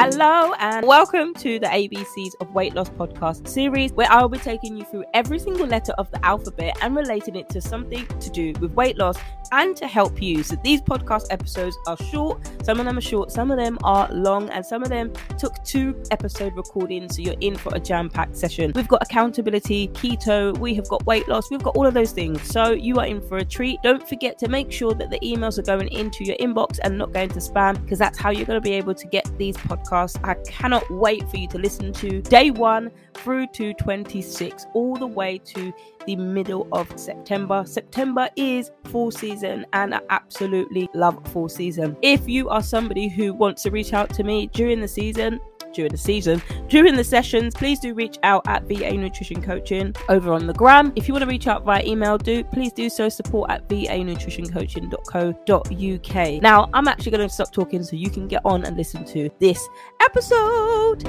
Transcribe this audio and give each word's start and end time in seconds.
Hello, 0.00 0.52
and 0.60 0.86
welcome 0.86 1.34
to 1.34 1.58
the 1.58 1.66
ABCs 1.66 2.34
of 2.40 2.54
Weight 2.54 2.72
Loss 2.72 2.90
podcast 2.90 3.48
series, 3.48 3.92
where 3.94 4.08
I 4.08 4.22
will 4.22 4.28
be 4.28 4.38
taking 4.38 4.76
you 4.76 4.84
through 4.84 5.04
every 5.12 5.40
single 5.40 5.66
letter 5.66 5.90
of 5.98 6.08
the 6.12 6.24
alphabet 6.24 6.78
and 6.82 6.94
relating 6.94 7.34
it 7.34 7.48
to 7.48 7.60
something 7.60 8.06
to 8.06 8.30
do 8.30 8.52
with 8.60 8.70
weight 8.74 8.96
loss 8.96 9.18
and 9.50 9.76
to 9.76 9.88
help 9.88 10.22
you. 10.22 10.44
So, 10.44 10.54
these 10.62 10.80
podcast 10.82 11.26
episodes 11.30 11.76
are 11.88 11.96
short, 11.96 12.48
some 12.62 12.78
of 12.78 12.86
them 12.86 12.96
are 12.96 13.00
short, 13.00 13.32
some 13.32 13.50
of 13.50 13.56
them 13.56 13.76
are 13.82 14.08
long, 14.12 14.48
and 14.50 14.64
some 14.64 14.84
of 14.84 14.88
them 14.88 15.12
took 15.36 15.64
two 15.64 16.00
episode 16.12 16.54
recordings. 16.54 17.16
So, 17.16 17.22
you're 17.22 17.34
in 17.40 17.56
for 17.56 17.74
a 17.74 17.80
jam 17.80 18.08
packed 18.08 18.36
session. 18.36 18.70
We've 18.76 18.86
got 18.86 19.02
accountability, 19.02 19.88
keto, 19.88 20.56
we 20.58 20.74
have 20.74 20.86
got 20.86 21.04
weight 21.06 21.26
loss, 21.26 21.50
we've 21.50 21.64
got 21.64 21.74
all 21.74 21.86
of 21.86 21.94
those 21.94 22.12
things. 22.12 22.40
So, 22.44 22.70
you 22.70 22.98
are 22.98 23.06
in 23.06 23.20
for 23.20 23.38
a 23.38 23.44
treat. 23.44 23.82
Don't 23.82 24.08
forget 24.08 24.38
to 24.38 24.48
make 24.48 24.70
sure 24.70 24.94
that 24.94 25.10
the 25.10 25.18
emails 25.18 25.58
are 25.58 25.62
going 25.62 25.88
into 25.88 26.22
your 26.22 26.36
inbox 26.36 26.78
and 26.84 26.96
not 26.96 27.12
going 27.12 27.30
to 27.30 27.40
spam, 27.40 27.82
because 27.82 27.98
that's 27.98 28.16
how 28.16 28.30
you're 28.30 28.46
going 28.46 28.62
to 28.62 28.64
be 28.64 28.74
able 28.74 28.94
to 28.94 29.06
get 29.08 29.26
these 29.38 29.56
podcasts 29.56 29.87
podcast. 29.88 30.18
I 30.24 30.34
cannot 30.50 30.88
wait 30.90 31.28
for 31.28 31.36
you 31.36 31.48
to 31.48 31.58
listen 31.58 31.92
to 31.94 32.20
day 32.22 32.50
one 32.50 32.90
through 33.14 33.48
to 33.48 33.74
26, 33.74 34.66
all 34.74 34.96
the 34.96 35.06
way 35.06 35.38
to 35.38 35.72
the 36.06 36.16
middle 36.16 36.68
of 36.72 36.98
September. 36.98 37.64
September 37.66 38.28
is 38.36 38.70
fall 38.84 39.10
season, 39.10 39.66
and 39.72 39.94
I 39.94 40.00
absolutely 40.10 40.88
love 40.94 41.26
fall 41.32 41.48
season. 41.48 41.96
If 42.02 42.28
you 42.28 42.48
are 42.48 42.62
somebody 42.62 43.08
who 43.08 43.32
wants 43.32 43.62
to 43.64 43.70
reach 43.70 43.92
out 43.92 44.10
to 44.14 44.24
me 44.24 44.48
during 44.48 44.80
the 44.80 44.88
season, 44.88 45.40
during 45.78 45.92
the 45.92 45.98
season. 45.98 46.42
During 46.68 46.96
the 46.96 47.04
sessions, 47.04 47.54
please 47.54 47.78
do 47.80 47.94
reach 47.94 48.18
out 48.22 48.46
at 48.48 48.64
VA 48.64 48.92
Nutrition 48.92 49.40
Coaching 49.40 49.94
over 50.08 50.32
on 50.32 50.46
the 50.46 50.54
gram. 50.54 50.92
If 50.96 51.08
you 51.08 51.14
want 51.14 51.22
to 51.22 51.30
reach 51.30 51.46
out 51.46 51.64
via 51.64 51.84
email, 51.84 52.18
do 52.18 52.44
please 52.44 52.72
do 52.72 52.88
so. 52.90 53.08
Support 53.08 53.50
at 53.50 53.68
VA 53.68 54.02
Nutrition 54.04 54.38
vanutritioncoaching.co.uk. 54.48 56.42
Now, 56.42 56.68
I'm 56.72 56.88
actually 56.88 57.12
going 57.12 57.28
to 57.28 57.32
stop 57.34 57.52
talking 57.52 57.82
so 57.82 57.96
you 57.96 58.10
can 58.10 58.28
get 58.28 58.42
on 58.44 58.64
and 58.64 58.76
listen 58.76 59.04
to 59.06 59.30
this 59.38 59.68
episode. 60.00 61.04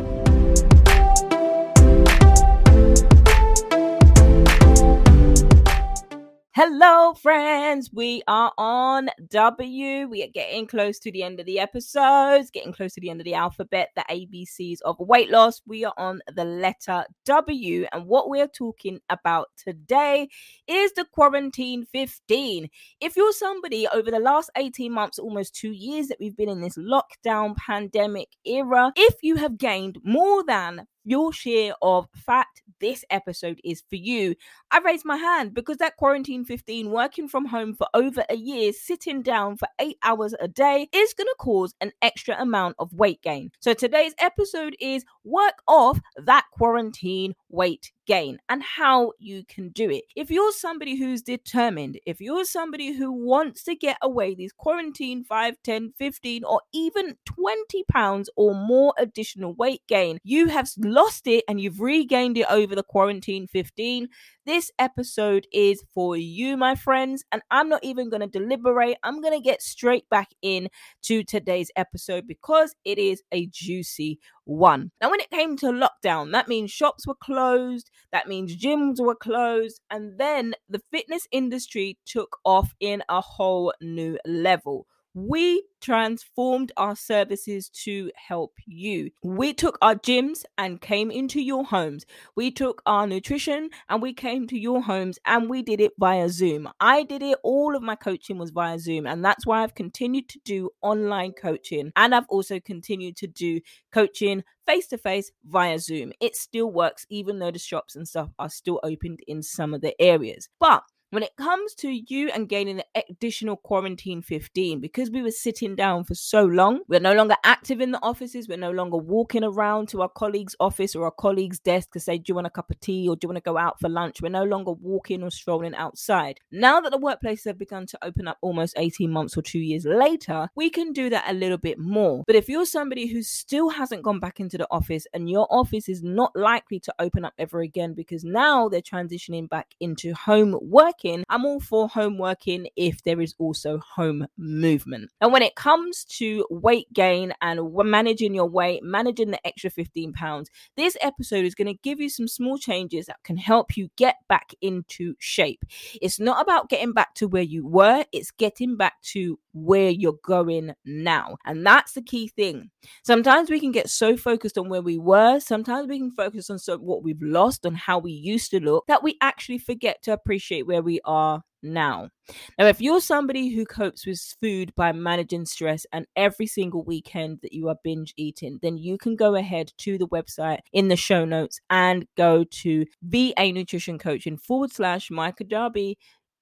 Hello, 6.62 7.14
friends. 7.14 7.90
We 7.94 8.22
are 8.28 8.52
on 8.58 9.10
W. 9.30 10.10
We 10.10 10.24
are 10.24 10.28
getting 10.28 10.68
close 10.68 11.00
to 11.00 11.10
the 11.10 11.24
end 11.24 11.40
of 11.40 11.46
the 11.46 11.58
episodes, 11.58 12.52
getting 12.52 12.74
close 12.74 12.94
to 12.96 13.00
the 13.00 13.10
end 13.10 13.22
of 13.22 13.24
the 13.24 13.34
alphabet, 13.36 13.92
the 13.96 14.04
ABCs 14.12 14.82
of 14.82 15.00
weight 15.00 15.32
loss. 15.32 15.62
We 15.66 15.86
are 15.86 15.94
on 15.96 16.20
the 16.36 16.44
letter 16.44 17.06
W. 17.24 17.86
And 17.94 18.08
what 18.08 18.30
we're 18.30 18.50
talking 18.50 19.00
about 19.10 19.48
today 19.56 20.28
is 20.68 20.92
the 20.92 21.06
quarantine 21.06 21.86
15. 21.94 22.68
If 23.00 23.16
you're 23.16 23.32
somebody 23.32 23.88
over 23.88 24.12
the 24.12 24.20
last 24.20 24.50
18 24.58 24.92
months, 24.92 25.18
almost 25.18 25.56
two 25.56 25.72
years 25.72 26.10
that 26.10 26.18
we've 26.20 26.36
been 26.36 26.50
in 26.50 26.60
this 26.60 26.78
lockdown 26.78 27.56
pandemic 27.56 28.36
era, 28.44 28.92
if 28.98 29.16
you 29.22 29.38
have 29.38 29.58
gained 29.58 30.00
more 30.04 30.44
than 30.44 30.88
your 31.10 31.34
share 31.34 31.74
of 31.82 32.08
fat, 32.14 32.48
this 32.80 33.04
episode 33.10 33.60
is 33.64 33.84
for 33.90 33.96
you. 33.96 34.36
I 34.72 34.78
raised 34.80 35.06
my 35.06 35.18
hand 35.18 35.54
because 35.54 35.78
that 35.78 35.98
quarantine 35.98 36.46
15, 36.46 36.92
working 36.92 37.28
from 37.28 37.46
home 37.46 37.74
for 37.74 37.88
over 37.94 38.24
a 38.30 38.36
year, 38.36 38.72
sitting 38.74 39.24
down 39.24 39.58
for 39.58 39.68
eight 39.80 39.98
hours 40.04 40.36
a 40.40 40.48
day, 40.48 40.88
is 40.94 41.14
going 41.16 41.28
to 41.28 41.36
cause 41.40 41.74
an 41.82 41.92
extra 42.02 42.36
amount 42.40 42.76
of 42.78 42.94
weight 42.94 43.22
gain. 43.24 43.52
So 43.60 43.74
today's 43.74 44.14
episode 44.20 44.76
is 44.80 45.04
work 45.24 45.56
off 45.68 46.00
that 46.18 46.46
quarantine 46.52 47.34
weight 47.50 47.92
gain 48.10 48.40
and 48.50 48.64
how 48.64 49.14
you 49.20 49.44
can 49.48 49.70
do 49.70 49.90
it. 49.90 50.04
If 50.16 50.32
you're 50.32 50.52
somebody 50.52 50.98
who's 50.98 51.22
determined, 51.22 52.00
if 52.08 52.20
you're 52.20 52.44
somebody 52.46 52.94
who 52.94 53.12
wants 53.12 53.64
to 53.66 53.76
get 53.76 53.98
away 54.02 54.34
these 54.36 54.52
quarantine 54.52 55.24
5, 55.24 55.56
10, 55.64 55.94
15, 55.98 56.44
or 56.44 56.62
even 56.74 57.16
20 57.26 57.84
pounds 57.92 58.30
or 58.36 58.56
more 58.56 58.94
additional 58.98 59.54
weight 59.54 59.82
gain, 59.88 60.20
you 60.24 60.48
have 60.48 60.70
lost 60.80 61.28
it 61.28 61.44
and 61.48 61.62
you've 61.62 61.80
regained 61.82 62.38
it 62.38 62.48
over 62.50 62.76
the 62.76 62.84
quarantine 62.84 63.48
15. 63.48 64.10
This 64.50 64.72
episode 64.80 65.46
is 65.54 65.84
for 65.94 66.18
you, 66.18 66.58
my 66.58 66.74
friends, 66.74 67.24
and 67.32 67.44
I'm 67.52 67.70
not 67.70 67.84
even 67.84 68.10
going 68.10 68.22
to 68.22 68.40
deliberate. 68.40 68.98
I'm 69.04 69.22
going 69.22 69.40
to 69.40 69.44
get 69.44 69.62
straight 69.62 70.10
back 70.10 70.30
in 70.42 70.70
to 71.04 71.24
today's 71.24 71.70
episode 71.76 72.26
because 72.26 72.74
it 72.84 72.98
is 72.98 73.22
a 73.32 73.46
juicy 73.46 74.18
one. 74.46 74.90
Now, 75.00 75.12
when 75.12 75.20
it 75.20 75.30
came 75.30 75.56
to 75.58 75.68
lockdown, 75.68 76.32
that 76.32 76.48
means 76.48 76.72
shops 76.72 77.06
were 77.06 77.14
closed, 77.14 77.92
that 78.12 78.28
means 78.28 78.58
gyms 78.58 79.00
were 79.00 79.14
closed, 79.14 79.82
and 79.92 80.18
then 80.20 80.56
the 80.68 80.82
fitness 80.92 81.28
industry 81.32 82.00
took 82.08 82.38
off 82.44 82.74
in 82.80 83.04
a 83.08 83.22
whole 83.22 83.72
new 83.82 84.18
level 84.26 84.88
we 85.14 85.64
transformed 85.82 86.72
our 86.78 86.96
services 86.96 87.70
to 87.70 88.12
help 88.16 88.54
you. 88.66 89.12
We 89.24 89.54
took 89.54 89.78
our 89.82 89.96
gyms 89.96 90.44
and 90.58 90.82
came 90.82 91.10
into 91.10 91.42
your 91.42 91.64
homes. 91.66 92.06
We 92.36 92.52
took 92.52 92.82
our 92.86 93.08
nutrition 93.08 93.70
and 93.88 94.02
we 94.02 94.14
came 94.14 94.48
to 94.48 94.58
your 94.58 94.82
homes 94.82 95.18
and 95.26 95.50
we 95.50 95.62
did 95.62 95.82
it 95.82 95.94
via 95.98 96.30
Zoom. 96.30 96.70
I 96.80 97.04
did 97.04 97.24
it, 97.24 97.40
all 97.44 97.76
of 97.76 97.82
my 97.82 97.96
coaching 97.96 98.38
was 98.38 98.52
via 98.52 98.78
Zoom, 98.80 99.08
and 99.08 99.24
that's 99.24 99.46
why 99.46 99.64
I've 99.64 99.76
continued 99.76 100.30
to 100.30 100.40
do 100.44 100.70
online 100.82 101.34
coaching 101.34 101.92
and 101.96 102.14
I've 102.14 102.28
also 102.30 102.60
continued 102.60 103.18
to 103.18 103.28
do 103.28 103.62
coaching 103.92 104.44
face 104.66 104.88
to 104.88 104.98
face 104.98 105.32
via 105.46 105.80
Zoom. 105.80 106.14
It 106.20 106.36
still 106.36 106.72
works, 106.72 107.06
even 107.10 107.40
though 107.40 107.52
the 107.52 107.60
shops 107.60 107.96
and 107.96 108.08
stuff 108.08 108.30
are 108.38 108.50
still 108.50 108.80
opened 108.84 109.20
in 109.28 109.42
some 109.42 109.74
of 109.74 109.82
the 109.82 110.00
areas. 110.00 110.48
But 110.60 110.84
when 111.12 111.24
it 111.24 111.36
comes 111.38 111.74
to 111.76 111.90
you 111.90 112.30
and 112.30 112.48
gaining 112.48 112.78
the 112.78 112.86
additional 113.10 113.58
quarantine 113.58 114.22
15, 114.22 114.80
because 114.80 115.10
we 115.10 115.24
were 115.24 115.32
sitting 115.32 115.76
down 115.76 116.04
for 116.04 116.14
so 116.14 116.44
long, 116.44 116.82
we're 116.88 117.00
no 117.00 117.14
longer 117.14 117.36
active 117.44 117.82
in 117.82 117.92
the 117.92 118.00
offices, 118.04 118.48
we're 118.48 118.58
no 118.58 118.72
longer 118.72 118.98
walking 118.98 119.44
around 119.44 119.90
to 119.90 120.04
our 120.04 120.10
colleague's 120.10 120.56
office 120.60 120.96
or 120.96 121.06
our 121.06 121.12
colleague's 121.12 121.60
desk 121.60 121.92
to 121.94 122.00
say, 122.00 122.18
Do 122.18 122.26
you 122.28 122.36
want 122.36 122.48
a 122.48 122.52
cup 122.52 122.70
of 122.70 122.80
tea 122.80 123.10
or 123.10 123.16
do 123.16 123.26
you 123.26 123.30
want 123.30 123.44
to 123.44 123.50
go 123.50 123.58
out 123.58 123.80
for 123.80 123.90
lunch? 123.90 124.22
We're 124.22 124.30
no 124.30 124.44
longer 124.44 124.72
walking 124.72 125.24
or 125.24 125.32
strolling 125.32 125.74
outside. 125.74 126.40
Now 126.52 126.80
that 126.82 126.92
the 126.92 127.00
workplaces 127.00 127.46
have 127.46 127.58
begun 127.58 127.88
to 127.88 128.00
open 128.04 128.28
up 128.28 128.38
almost 128.42 128.76
18 128.78 129.10
months 129.10 129.36
or 129.36 129.42
two 129.42 129.60
years 129.60 129.86
later, 129.86 130.50
we 130.56 130.70
can 130.70 130.94
do 130.94 131.10
that 131.10 131.26
a 131.28 131.34
little 131.34 131.58
bit 131.58 131.80
more. 131.80 132.24
But 132.28 132.36
if 132.36 132.48
you're 132.48 132.66
somebody 132.66 133.08
who 133.08 133.24
still 133.24 133.70
hasn't 133.70 134.04
gone 134.04 134.20
back 134.20 134.40
into 134.40 134.60
the 134.60 134.68
office 134.70 135.08
and 135.14 135.28
your 135.28 135.48
office 135.50 135.90
is 135.90 136.04
not 136.04 136.36
likely 136.36 136.80
to 136.82 136.94
open 137.00 137.26
up 137.26 137.34
ever 137.40 137.62
again 137.62 137.94
because 137.96 138.24
now 138.24 138.70
they're 138.70 138.82
transitioning 138.82 139.50
back 139.50 139.74
into 139.80 140.14
home 140.14 140.56
work 140.62 140.99
working, 141.00 141.24
I'm 141.30 141.46
all 141.46 141.60
for 141.60 141.88
home 141.88 142.18
working 142.18 142.68
if 142.76 143.04
there 143.04 143.22
is 143.22 143.36
also 143.38 143.80
home 143.80 144.28
movement. 144.38 145.12
And 145.22 145.32
when 145.32 145.42
it 145.42 145.56
comes 145.56 146.04
to 146.06 146.46
weight 146.50 146.92
gain 146.94 147.34
and 147.42 147.62
managing 147.74 148.34
your 148.34 148.50
weight, 148.50 148.84
managing 148.84 149.32
the 149.32 149.46
extra 149.48 149.70
15 149.70 150.14
pounds, 150.14 150.50
this 150.76 150.98
episode 151.02 151.46
is 151.46 151.56
going 151.56 151.68
to 151.68 151.80
give 151.84 152.00
you 152.00 152.10
some 152.10 152.28
small 152.28 152.58
changes 152.58 153.06
that 153.06 153.24
can 153.24 153.38
help 153.38 153.78
you 153.78 153.90
get 153.96 154.16
back 154.28 154.54
into 154.62 155.16
shape. 155.20 155.64
It's 156.02 156.20
not 156.20 156.42
about 156.42 156.70
getting 156.70 156.94
back 156.94 157.16
to 157.16 157.28
where 157.28 157.44
you 157.44 157.66
were, 157.66 158.06
it's 158.12 158.32
getting 158.32 158.76
back 158.76 159.02
to 159.14 159.40
where 159.54 159.90
you're 159.90 160.20
going 160.24 160.74
now. 160.86 161.38
And 161.46 161.66
that's 161.66 161.94
the 161.94 162.02
key 162.02 162.28
thing. 162.28 162.70
Sometimes 163.04 163.50
we 163.50 163.60
can 163.60 163.72
get 163.72 163.90
so 163.90 164.16
focused 164.16 164.58
on 164.58 164.70
where 164.70 164.82
we 164.82 164.98
were, 164.98 165.40
sometimes 165.40 165.88
we 165.88 165.98
can 165.98 166.12
focus 166.12 166.50
on 166.50 166.60
so 166.60 166.78
what 166.78 167.04
we've 167.04 167.22
lost, 167.22 167.66
on 167.66 167.76
how 167.76 168.00
we 168.00 168.12
used 168.12 168.52
to 168.52 168.60
look, 168.60 168.86
that 168.88 169.04
we 169.04 169.18
actually 169.22 169.58
forget 169.58 170.02
to 170.04 170.14
appreciate 170.14 170.68
where 170.68 170.82
we 170.82 170.89
are 171.06 171.42
now. 171.62 172.10
Now, 172.58 172.68
if 172.68 172.82
you're 172.82 173.02
somebody 173.02 173.50
who 173.50 173.66
copes 173.66 174.06
with 174.06 174.20
food 174.42 174.74
by 174.76 174.92
managing 174.92 175.46
stress 175.46 175.86
and 175.92 176.06
every 176.16 176.48
single 176.48 176.84
weekend 176.84 177.40
that 177.42 177.54
you 177.54 177.68
are 177.70 177.76
binge 177.84 178.14
eating, 178.18 178.60
then 178.62 178.78
you 178.78 178.98
can 178.98 179.16
go 179.16 179.36
ahead 179.36 179.72
to 179.80 179.98
the 179.98 180.08
website 180.08 180.60
in 180.74 180.88
the 180.88 180.96
show 180.96 181.26
notes 181.26 181.60
and 181.70 182.06
go 182.16 182.44
to 182.44 182.86
VA 183.04 183.52
Nutrition 183.52 184.00
Coaching 184.00 184.38
forward 184.38 184.72
slash 184.72 185.12
Micah 185.12 185.44
Darby 185.44 185.98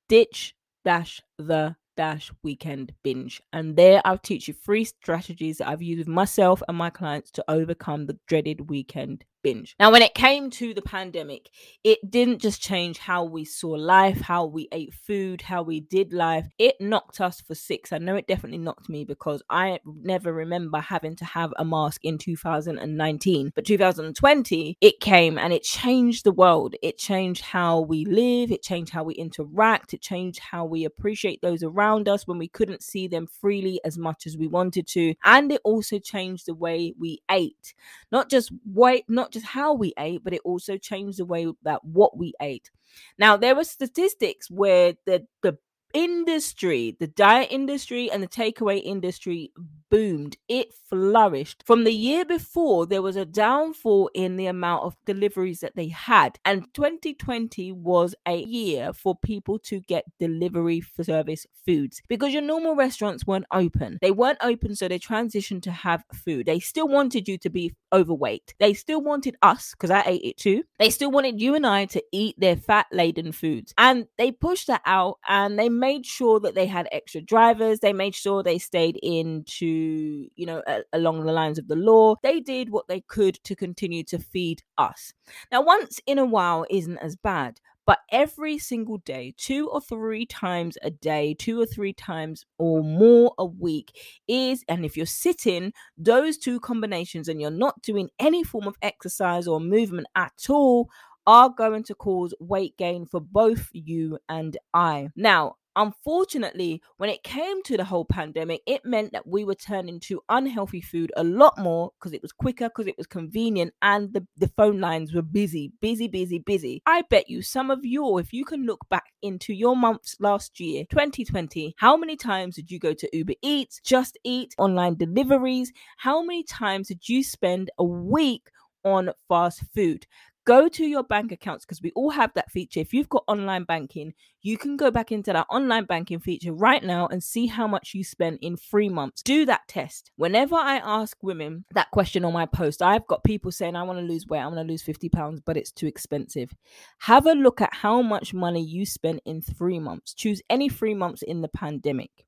ditch 0.08 0.54
dash 0.86 1.22
the 1.38 1.76
dash 1.98 2.32
weekend 2.44 2.94
binge. 3.04 3.42
And 3.52 3.76
there 3.76 4.02
I'll 4.06 4.18
teach 4.20 4.48
you 4.48 4.54
three 4.54 4.86
strategies 4.86 5.58
that 5.58 5.68
I've 5.68 5.82
used 5.82 6.00
with 6.00 6.08
myself 6.08 6.62
and 6.68 6.78
my 6.78 6.92
clients 6.92 7.32
to 7.32 7.46
overcome 7.50 8.06
the 8.06 8.18
dreaded 8.28 8.70
weekend 8.70 9.26
binge. 9.48 9.76
Now, 9.80 9.92
when 9.92 10.02
it 10.02 10.14
came 10.14 10.50
to 10.52 10.74
the 10.74 10.82
pandemic, 10.82 11.50
it 11.84 12.00
didn't 12.10 12.42
just 12.42 12.62
change 12.62 12.98
how 12.98 13.24
we 13.24 13.46
saw 13.46 13.70
life, 13.70 14.20
how 14.20 14.46
we 14.46 14.68
ate 14.74 14.94
food, 14.94 15.42
how 15.42 15.62
we 15.64 15.80
did 15.80 16.12
life. 16.12 16.48
It 16.58 16.76
knocked 16.82 17.22
us 17.22 17.40
for 17.40 17.56
six. 17.56 17.94
I 17.94 17.98
know 17.98 18.18
it 18.18 18.28
definitely 18.28 18.58
knocked 18.58 18.90
me 18.90 19.06
because 19.06 19.42
I 19.50 19.80
never 19.86 20.34
remember 20.34 20.80
having 20.80 21.16
to 21.18 21.26
have 21.26 21.54
a 21.58 21.64
mask 21.64 22.04
in 22.04 22.18
2019. 22.18 23.52
But 23.56 23.66
2020, 23.66 24.78
it 24.82 25.00
came 25.00 25.38
and 25.38 25.54
it 25.54 25.64
changed 25.64 26.26
the 26.26 26.34
world. 26.34 26.76
It 26.84 26.98
changed 26.98 27.44
how 27.44 27.80
we 27.80 28.04
live, 28.04 28.52
it 28.52 28.64
changed 28.64 28.92
how 28.92 29.04
we 29.04 29.14
interact, 29.14 29.94
it 29.94 30.02
changed 30.02 30.40
how 30.40 30.66
we 30.66 30.84
appreciate 30.84 31.42
those 31.42 31.64
around 31.64 32.10
us 32.10 32.28
when 32.28 32.38
we 32.38 32.50
couldn't 32.50 32.84
see 32.84 33.08
them 33.08 33.28
freely 33.28 33.80
as 33.86 33.98
much 33.98 34.28
as 34.28 34.38
we 34.38 34.48
wanted 34.48 34.88
to. 34.88 35.14
And 35.24 35.54
it 35.54 35.62
also 35.64 36.00
changed 36.00 36.48
the 36.48 36.54
way 36.54 36.94
we 37.00 37.22
ate. 37.32 37.74
Not 38.12 38.30
just 38.30 38.52
weight, 38.66 39.06
not 39.08 39.32
just 39.32 39.37
just 39.38 39.48
how 39.54 39.74
we 39.74 39.94
ate, 39.98 40.24
but 40.24 40.34
it 40.34 40.42
also 40.44 40.78
changed 40.78 41.20
the 41.20 41.26
way 41.26 41.48
that 41.64 41.84
what 41.84 42.18
we 42.18 42.34
ate. 42.42 42.70
Now, 43.18 43.38
there 43.38 43.56
were 43.56 43.64
statistics 43.64 44.50
where 44.50 44.94
the, 45.06 45.26
the 45.44 45.58
industry, 45.94 46.96
the 47.00 47.08
diet 47.08 47.50
industry 47.52 48.12
and 48.12 48.22
the 48.22 48.28
takeaway 48.28 48.82
industry 48.84 49.52
boomed. 49.90 50.38
It 50.48 50.74
flourished. 50.90 51.64
From 51.66 51.84
the 51.84 51.94
year 51.94 52.26
before, 52.26 52.86
there 52.86 53.02
was 53.02 53.16
a 53.16 53.26
downfall 53.26 54.10
in 54.14 54.38
the 54.38 54.48
amount 54.48 54.84
of 54.84 54.96
deliveries 55.06 55.60
that 55.60 55.76
they 55.76 55.90
had. 55.90 56.40
And 56.46 56.66
2020 56.74 57.72
was 57.72 58.16
a 58.26 58.38
year 58.38 58.94
for 58.94 59.16
people 59.16 59.60
to 59.60 59.80
get 59.82 60.06
delivery 60.20 60.84
service 61.02 61.46
foods 61.66 62.02
because 62.08 62.34
your 62.34 62.42
normal 62.42 62.76
restaurants 62.76 63.26
weren't 63.26 63.46
open. 63.52 63.98
They 64.02 64.12
weren't 64.12 64.40
open, 64.42 64.76
so 64.76 64.88
they 64.88 65.00
transitioned 65.00 65.64
to 65.64 65.72
have 65.72 66.04
food. 66.14 66.46
They 66.46 66.60
still 66.60 66.88
wanted 66.88 67.28
you 67.28 67.38
to 67.40 67.50
be 67.50 67.74
overweight. 67.94 68.56
They 68.60 68.74
still 68.74 69.02
wanted 69.02 69.36
us, 69.42 69.72
because 69.72 69.92
I 69.92 70.04
ate 70.06 70.24
it 70.24 70.38
too. 70.38 70.64
They 70.80 70.90
still 70.90 71.12
wanted 71.12 71.42
you 71.42 71.56
and 71.56 71.66
I 71.66 71.86
to 71.86 72.04
eat 72.12 72.36
their 72.38 72.56
fat 72.56 72.88
laden 72.92 73.32
foods. 73.32 73.74
And 73.78 74.08
they 74.18 74.32
pushed 74.32 74.68
that 74.68 74.82
out 74.86 75.18
and 75.28 75.58
they 75.58 75.70
made 75.70 76.06
sure 76.06 76.40
that 76.42 76.56
they 76.56 76.66
had 76.66 76.88
extra 76.92 77.22
drivers. 77.22 77.80
They 77.80 77.94
made 77.94 78.16
sure 78.16 78.44
they 78.44 78.58
stayed 78.58 78.98
into, 79.02 79.77
you 79.78 80.46
know, 80.46 80.62
a- 80.68 80.84
along 80.94 81.26
the 81.26 81.32
lines 81.32 81.58
of 81.58 81.68
the 81.68 81.76
law. 81.76 82.16
They 82.24 82.40
did 82.40 82.70
what 82.70 82.88
they 82.88 83.02
could 83.02 83.36
to 83.44 83.56
continue 83.56 84.04
to 84.06 84.20
feed 84.20 84.64
us. 84.78 85.14
Now, 85.52 85.62
once 85.62 86.00
in 86.06 86.20
a 86.20 86.26
while 86.26 86.66
isn't 86.70 86.98
as 86.98 87.16
bad, 87.16 87.60
but 87.86 88.00
every 88.12 88.58
single 88.60 88.98
day, 88.98 89.34
two 89.38 89.70
or 89.70 89.80
three 89.80 90.26
times 90.26 90.78
a 90.84 90.90
day, 90.92 91.34
two 91.34 91.60
or 91.62 91.66
three 91.66 91.94
times 91.94 92.46
or 92.58 92.84
more 92.84 93.34
a 93.38 93.46
week 93.46 93.98
is, 94.28 94.64
and 94.68 94.84
if 94.84 94.98
you're 94.98 95.06
sitting, 95.06 95.72
those 95.98 96.38
two 96.38 96.60
combinations 96.60 97.30
and 97.30 97.40
you're 97.40 97.50
not 97.50 97.82
doing 97.82 98.10
any 98.20 98.44
form 98.44 98.68
of 98.68 98.76
exercise 98.82 99.48
or 99.48 99.62
movement 99.62 100.08
at 100.16 100.34
all 100.50 100.90
are 101.26 101.50
going 101.50 101.84
to 101.84 101.96
cause 101.96 102.34
weight 102.40 102.76
gain 102.78 103.06
for 103.06 103.20
both 103.22 103.70
you 103.74 104.18
and 104.30 104.58
I. 104.74 105.10
Now, 105.16 105.56
unfortunately, 105.78 106.82
when 106.98 107.10
it 107.10 107.24
came 107.24 107.64
to 107.64 107.78
the 107.78 107.86
whole 107.86 108.04
pandemic, 108.04 108.62
it 108.66 108.84
meant 108.84 109.14
that 109.14 109.28
we 109.28 109.46
were 109.46 109.56
turning 109.56 110.00
to 110.02 110.22
unhealthy 110.28 110.82
food 110.82 111.12
a 111.16 111.24
lot 111.24 111.58
more 111.58 111.92
because 111.98 112.12
it 112.12 112.22
was 112.22 112.34
quicker, 112.34 112.68
because 112.68 112.88
it 112.88 112.98
was 112.98 113.08
convenient, 113.08 113.74
and 113.82 114.12
the, 114.14 114.28
the 114.36 114.50
phone 114.50 114.82
lines 114.82 115.14
were 115.14 115.22
busy, 115.22 115.72
busy, 115.80 116.08
busy, 116.08 116.40
busy. 116.40 116.82
I 116.86 117.04
bet 117.10 117.30
you 117.30 117.42
some 117.42 117.72
of 117.72 117.86
your, 117.86 118.20
if 118.20 118.34
you 118.34 118.44
can 118.44 118.66
look 118.66 118.90
back 118.90 119.06
into 119.22 119.54
your 119.54 119.78
months 119.78 120.18
last 120.20 120.60
year, 120.60 120.84
2020, 120.90 121.76
how 121.78 121.96
many 121.96 122.18
times 122.18 122.56
did 122.56 122.72
you 122.72 122.80
go 122.80 122.94
to 122.94 123.10
Uber 123.14 123.36
Eats, 123.42 123.80
Just 123.86 124.18
Eat, 124.24 124.54
online 124.58 124.96
deliveries? 124.96 125.72
How 125.98 126.22
many 126.22 126.44
times 126.44 126.88
did 126.88 127.08
you 127.08 127.24
spend 127.24 127.70
a 127.78 127.84
week 127.84 128.50
on 128.84 129.12
fast 129.30 129.64
food? 129.76 130.06
Go 130.48 130.70
to 130.70 130.86
your 130.86 131.04
bank 131.04 131.34
accounts 131.34 131.66
because 131.66 131.82
we 131.82 131.92
all 131.94 132.10
have 132.10 132.34
that 132.34 132.50
feature. 132.50 132.80
If 132.80 132.94
you've 132.94 133.10
got 133.10 133.26
online 133.28 133.66
banking, 133.66 134.14
you 134.42 134.58
can 134.58 134.78
go 134.78 134.90
back 134.90 135.12
into 135.12 135.34
that 135.34 135.46
online 135.52 135.84
banking 135.84 136.22
feature 136.22 136.54
right 136.54 136.82
now 136.82 137.06
and 137.08 137.22
see 137.22 137.48
how 137.48 137.68
much 137.68 137.94
you 137.94 138.02
spent 138.02 138.40
in 138.42 138.56
three 138.56 138.88
months. 138.88 139.22
Do 139.22 139.46
that 139.46 139.68
test. 139.68 140.10
Whenever 140.16 140.56
I 140.56 140.78
ask 140.78 141.18
women 141.22 141.66
that 141.74 141.92
question 141.92 142.24
on 142.24 142.32
my 142.32 142.46
post, 142.46 142.82
I've 142.82 143.06
got 143.08 143.26
people 143.26 143.52
saying, 143.52 143.76
I 143.76 143.84
want 143.84 144.00
to 144.00 144.06
lose 144.06 144.26
weight, 144.26 144.40
I 144.40 144.48
want 144.48 144.60
to 144.60 144.64
lose 144.64 144.82
50 144.82 145.10
pounds, 145.10 145.42
but 145.46 145.58
it's 145.58 145.74
too 145.74 145.86
expensive. 145.86 146.56
Have 147.00 147.26
a 147.26 147.34
look 147.34 147.60
at 147.60 147.74
how 147.74 148.02
much 148.02 148.34
money 148.34 148.64
you 148.64 148.86
spent 148.86 149.20
in 149.26 149.42
three 149.42 149.80
months. 149.80 150.14
Choose 150.14 150.42
any 150.50 150.70
three 150.70 150.94
months 150.94 151.24
in 151.24 151.42
the 151.42 151.50
pandemic 151.50 152.26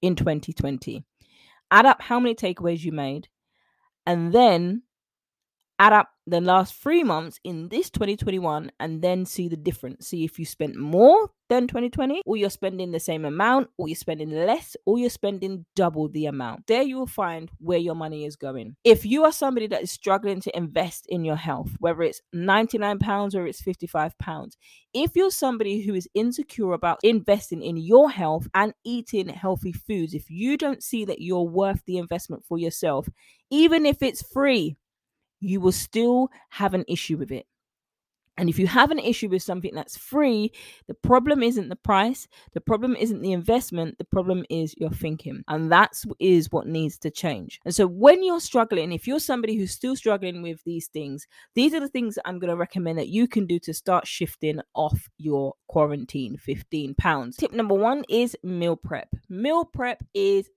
in 0.00 0.16
2020. 0.16 1.04
Add 1.70 1.84
up 1.84 2.00
how 2.00 2.18
many 2.18 2.34
takeaways 2.34 2.82
you 2.82 2.92
made 2.92 3.28
and 4.06 4.32
then 4.32 4.82
add 5.80 5.94
up 5.94 6.10
the 6.26 6.40
last 6.42 6.74
three 6.74 7.02
months 7.02 7.40
in 7.42 7.68
this 7.70 7.88
2021 7.88 8.70
and 8.78 9.00
then 9.00 9.24
see 9.24 9.48
the 9.48 9.56
difference. 9.56 10.08
See 10.08 10.24
if 10.24 10.38
you 10.38 10.44
spent 10.44 10.76
more 10.76 11.30
than 11.48 11.66
2020, 11.66 12.22
or 12.26 12.36
you're 12.36 12.50
spending 12.50 12.92
the 12.92 13.00
same 13.00 13.24
amount, 13.24 13.70
or 13.78 13.88
you're 13.88 13.96
spending 13.96 14.30
less, 14.30 14.76
or 14.84 14.98
you're 14.98 15.10
spending 15.10 15.64
double 15.74 16.08
the 16.08 16.26
amount. 16.26 16.66
There 16.68 16.82
you 16.82 16.98
will 16.98 17.06
find 17.08 17.50
where 17.58 17.78
your 17.78 17.96
money 17.96 18.24
is 18.26 18.36
going. 18.36 18.76
If 18.84 19.04
you 19.04 19.24
are 19.24 19.32
somebody 19.32 19.66
that 19.68 19.82
is 19.82 19.90
struggling 19.90 20.40
to 20.42 20.56
invest 20.56 21.06
in 21.08 21.24
your 21.24 21.34
health, 21.34 21.70
whether 21.80 22.02
it's 22.02 22.20
99 22.32 23.00
pounds 23.00 23.34
or 23.34 23.46
it's 23.46 23.62
55 23.62 24.16
pounds, 24.18 24.58
if 24.92 25.16
you're 25.16 25.30
somebody 25.30 25.80
who 25.80 25.94
is 25.94 26.08
insecure 26.14 26.72
about 26.72 27.00
investing 27.02 27.62
in 27.62 27.78
your 27.78 28.10
health 28.10 28.46
and 28.54 28.74
eating 28.84 29.28
healthy 29.28 29.72
foods, 29.72 30.14
if 30.14 30.30
you 30.30 30.56
don't 30.56 30.82
see 30.82 31.06
that 31.06 31.20
you're 31.22 31.42
worth 31.42 31.82
the 31.86 31.98
investment 31.98 32.44
for 32.46 32.58
yourself, 32.58 33.08
even 33.50 33.86
if 33.86 34.02
it's 34.02 34.22
free, 34.22 34.76
you 35.40 35.60
will 35.60 35.72
still 35.72 36.30
have 36.50 36.74
an 36.74 36.84
issue 36.88 37.16
with 37.16 37.32
it. 37.32 37.46
And 38.40 38.48
if 38.48 38.58
you 38.58 38.66
have 38.68 38.90
an 38.90 38.98
issue 38.98 39.28
with 39.28 39.42
something 39.42 39.74
that's 39.74 39.98
free, 39.98 40.52
the 40.86 40.94
problem 40.94 41.42
isn't 41.42 41.68
the 41.68 41.76
price, 41.76 42.26
the 42.54 42.60
problem 42.60 42.96
isn't 42.96 43.20
the 43.20 43.32
investment, 43.32 43.98
the 43.98 44.04
problem 44.04 44.46
is 44.48 44.74
your 44.78 44.88
thinking. 44.88 45.44
And 45.46 45.70
that's 45.70 46.06
is 46.18 46.50
what 46.50 46.66
needs 46.66 46.96
to 47.00 47.10
change. 47.10 47.60
And 47.66 47.74
so 47.74 47.86
when 47.86 48.24
you're 48.24 48.40
struggling, 48.40 48.92
if 48.92 49.06
you're 49.06 49.20
somebody 49.20 49.56
who's 49.56 49.72
still 49.72 49.94
struggling 49.94 50.40
with 50.40 50.64
these 50.64 50.86
things, 50.86 51.26
these 51.54 51.74
are 51.74 51.80
the 51.80 51.88
things 51.88 52.14
that 52.14 52.26
I'm 52.26 52.38
going 52.38 52.48
to 52.48 52.56
recommend 52.56 52.98
that 52.98 53.08
you 53.08 53.28
can 53.28 53.46
do 53.46 53.58
to 53.58 53.74
start 53.74 54.06
shifting 54.06 54.60
off 54.74 55.10
your 55.18 55.52
quarantine 55.68 56.38
15 56.38 56.94
pounds. 56.94 57.36
Tip 57.36 57.52
number 57.52 57.74
1 57.74 58.04
is 58.08 58.34
meal 58.42 58.76
prep. 58.76 59.08
Meal 59.28 59.66
prep 59.66 60.02
is 60.14 60.48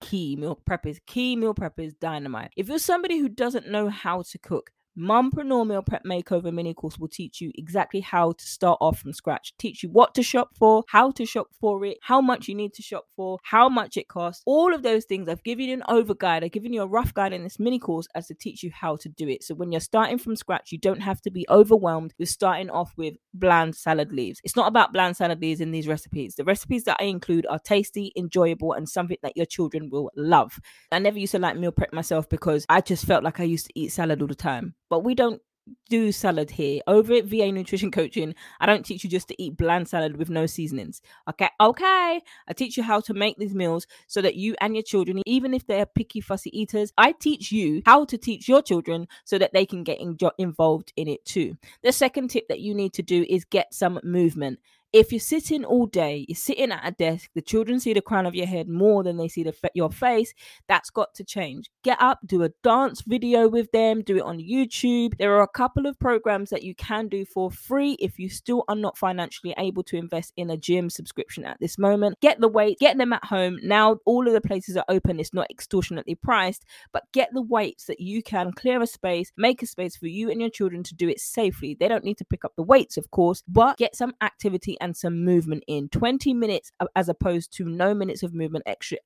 key. 0.00 0.36
Meal 0.36 0.56
prep 0.64 0.86
is 0.86 1.00
key. 1.06 1.36
Meal 1.36 1.54
prep 1.54 1.78
is 1.78 1.94
dynamite. 1.94 2.52
If 2.56 2.68
you're 2.68 2.78
somebody 2.78 3.18
who 3.18 3.28
doesn't 3.28 3.68
know 3.68 3.88
how 3.88 4.22
to 4.22 4.38
cook, 4.38 4.70
Mompreneur 4.96 5.66
Meal 5.66 5.82
Prep 5.82 6.04
Makeover 6.04 6.52
mini 6.52 6.72
course 6.72 6.98
will 6.98 7.08
teach 7.08 7.40
you 7.40 7.50
exactly 7.56 7.98
how 7.98 8.30
to 8.30 8.46
start 8.46 8.78
off 8.80 9.00
from 9.00 9.12
scratch, 9.12 9.52
teach 9.58 9.82
you 9.82 9.88
what 9.88 10.14
to 10.14 10.22
shop 10.22 10.50
for, 10.56 10.84
how 10.86 11.10
to 11.10 11.26
shop 11.26 11.48
for 11.60 11.84
it, 11.84 11.98
how 12.00 12.20
much 12.20 12.46
you 12.46 12.54
need 12.54 12.72
to 12.74 12.82
shop 12.82 13.06
for, 13.16 13.40
how 13.42 13.68
much 13.68 13.96
it 13.96 14.06
costs, 14.06 14.44
all 14.46 14.72
of 14.72 14.84
those 14.84 15.04
things. 15.04 15.28
I've 15.28 15.42
given 15.42 15.66
you 15.66 15.74
an 15.74 15.82
over 15.88 16.14
guide, 16.14 16.44
I've 16.44 16.52
given 16.52 16.72
you 16.72 16.82
a 16.82 16.86
rough 16.86 17.12
guide 17.12 17.32
in 17.32 17.42
this 17.42 17.58
mini 17.58 17.80
course 17.80 18.06
as 18.14 18.28
to 18.28 18.34
teach 18.34 18.62
you 18.62 18.70
how 18.72 18.94
to 18.96 19.08
do 19.08 19.28
it. 19.28 19.42
So 19.42 19.56
when 19.56 19.72
you're 19.72 19.80
starting 19.80 20.16
from 20.16 20.36
scratch, 20.36 20.70
you 20.70 20.78
don't 20.78 21.00
have 21.00 21.20
to 21.22 21.30
be 21.30 21.44
overwhelmed 21.50 22.14
with 22.16 22.28
starting 22.28 22.70
off 22.70 22.92
with 22.96 23.14
bland 23.32 23.74
salad 23.74 24.12
leaves. 24.12 24.40
It's 24.44 24.54
not 24.54 24.68
about 24.68 24.92
bland 24.92 25.16
salad 25.16 25.40
leaves 25.40 25.60
in 25.60 25.72
these 25.72 25.88
recipes. 25.88 26.36
The 26.36 26.44
recipes 26.44 26.84
that 26.84 26.98
I 27.00 27.04
include 27.04 27.46
are 27.50 27.58
tasty, 27.58 28.12
enjoyable, 28.16 28.74
and 28.74 28.88
something 28.88 29.18
that 29.24 29.36
your 29.36 29.46
children 29.46 29.90
will 29.90 30.12
love. 30.14 30.60
I 30.92 31.00
never 31.00 31.18
used 31.18 31.32
to 31.32 31.40
like 31.40 31.56
meal 31.56 31.72
prep 31.72 31.92
myself 31.92 32.28
because 32.28 32.64
I 32.68 32.80
just 32.80 33.04
felt 33.04 33.24
like 33.24 33.40
I 33.40 33.44
used 33.44 33.66
to 33.66 33.72
eat 33.74 33.90
salad 33.90 34.22
all 34.22 34.28
the 34.28 34.36
time 34.36 34.76
but 34.88 35.00
we 35.00 35.14
don't 35.14 35.40
do 35.88 36.12
salad 36.12 36.50
here. 36.50 36.80
Over 36.86 37.14
at 37.14 37.24
VA 37.24 37.50
Nutrition 37.50 37.90
Coaching, 37.90 38.34
I 38.60 38.66
don't 38.66 38.84
teach 38.84 39.04
you 39.04 39.10
just 39.10 39.28
to 39.28 39.42
eat 39.42 39.56
bland 39.56 39.88
salad 39.88 40.16
with 40.16 40.30
no 40.30 40.46
seasonings. 40.46 41.00
Okay, 41.28 41.48
okay. 41.60 42.20
I 42.48 42.52
teach 42.52 42.76
you 42.76 42.82
how 42.82 43.00
to 43.00 43.14
make 43.14 43.36
these 43.38 43.54
meals 43.54 43.86
so 44.06 44.20
that 44.22 44.36
you 44.36 44.54
and 44.60 44.74
your 44.74 44.82
children, 44.82 45.22
even 45.26 45.54
if 45.54 45.66
they're 45.66 45.86
picky, 45.86 46.20
fussy 46.20 46.50
eaters, 46.58 46.92
I 46.98 47.12
teach 47.12 47.52
you 47.52 47.82
how 47.86 48.04
to 48.06 48.18
teach 48.18 48.48
your 48.48 48.62
children 48.62 49.06
so 49.24 49.38
that 49.38 49.52
they 49.52 49.66
can 49.66 49.84
get 49.84 50.00
in- 50.00 50.18
involved 50.38 50.92
in 50.96 51.08
it 51.08 51.24
too. 51.24 51.56
The 51.82 51.92
second 51.92 52.28
tip 52.28 52.48
that 52.48 52.60
you 52.60 52.74
need 52.74 52.92
to 52.94 53.02
do 53.02 53.24
is 53.28 53.44
get 53.44 53.72
some 53.72 54.00
movement 54.02 54.60
if 54.94 55.10
you're 55.10 55.18
sitting 55.18 55.64
all 55.64 55.86
day, 55.86 56.24
you're 56.28 56.36
sitting 56.36 56.70
at 56.70 56.86
a 56.86 56.92
desk, 56.92 57.28
the 57.34 57.42
children 57.42 57.80
see 57.80 57.92
the 57.92 58.00
crown 58.00 58.26
of 58.26 58.34
your 58.36 58.46
head 58.46 58.68
more 58.68 59.02
than 59.02 59.16
they 59.16 59.26
see 59.26 59.42
the 59.42 59.52
your 59.74 59.90
face, 59.90 60.32
that's 60.68 60.88
got 60.88 61.12
to 61.14 61.24
change. 61.24 61.68
Get 61.82 62.00
up, 62.00 62.20
do 62.24 62.44
a 62.44 62.50
dance 62.62 63.02
video 63.02 63.48
with 63.48 63.72
them, 63.72 64.02
do 64.02 64.16
it 64.16 64.22
on 64.22 64.38
YouTube. 64.38 65.18
There 65.18 65.34
are 65.34 65.42
a 65.42 65.48
couple 65.48 65.86
of 65.86 65.98
programs 65.98 66.50
that 66.50 66.62
you 66.62 66.76
can 66.76 67.08
do 67.08 67.24
for 67.24 67.50
free 67.50 67.96
if 67.98 68.20
you 68.20 68.28
still 68.28 68.62
are 68.68 68.76
not 68.76 68.96
financially 68.96 69.52
able 69.58 69.82
to 69.82 69.96
invest 69.96 70.32
in 70.36 70.48
a 70.48 70.56
gym 70.56 70.88
subscription 70.88 71.44
at 71.44 71.58
this 71.58 71.76
moment. 71.76 72.20
Get 72.20 72.40
the 72.40 72.46
weight, 72.46 72.78
get 72.78 72.96
them 72.96 73.12
at 73.12 73.24
home. 73.24 73.58
Now 73.64 73.98
all 74.06 74.28
of 74.28 74.32
the 74.32 74.40
places 74.40 74.76
are 74.76 74.84
open, 74.88 75.18
it's 75.18 75.34
not 75.34 75.50
extortionately 75.50 76.14
priced, 76.14 76.66
but 76.92 77.10
get 77.10 77.30
the 77.32 77.42
weights 77.42 77.86
that 77.86 77.98
you 77.98 78.22
can 78.22 78.52
clear 78.52 78.80
a 78.80 78.86
space, 78.86 79.32
make 79.36 79.60
a 79.60 79.66
space 79.66 79.96
for 79.96 80.06
you 80.06 80.30
and 80.30 80.40
your 80.40 80.50
children 80.50 80.84
to 80.84 80.94
do 80.94 81.08
it 81.08 81.18
safely. 81.18 81.74
They 81.74 81.88
don't 81.88 82.04
need 82.04 82.18
to 82.18 82.24
pick 82.24 82.44
up 82.44 82.52
the 82.54 82.62
weights, 82.62 82.96
of 82.96 83.10
course, 83.10 83.42
but 83.48 83.76
get 83.76 83.96
some 83.96 84.14
activity 84.20 84.78
and 84.84 84.96
some 84.96 85.24
movement 85.24 85.64
in. 85.66 85.88
20 85.88 86.34
minutes 86.34 86.70
as 86.94 87.08
opposed 87.08 87.52
to 87.54 87.64
no 87.64 87.94
minutes 87.94 88.22
of 88.22 88.34
movement 88.34 88.64
extra 88.66 88.98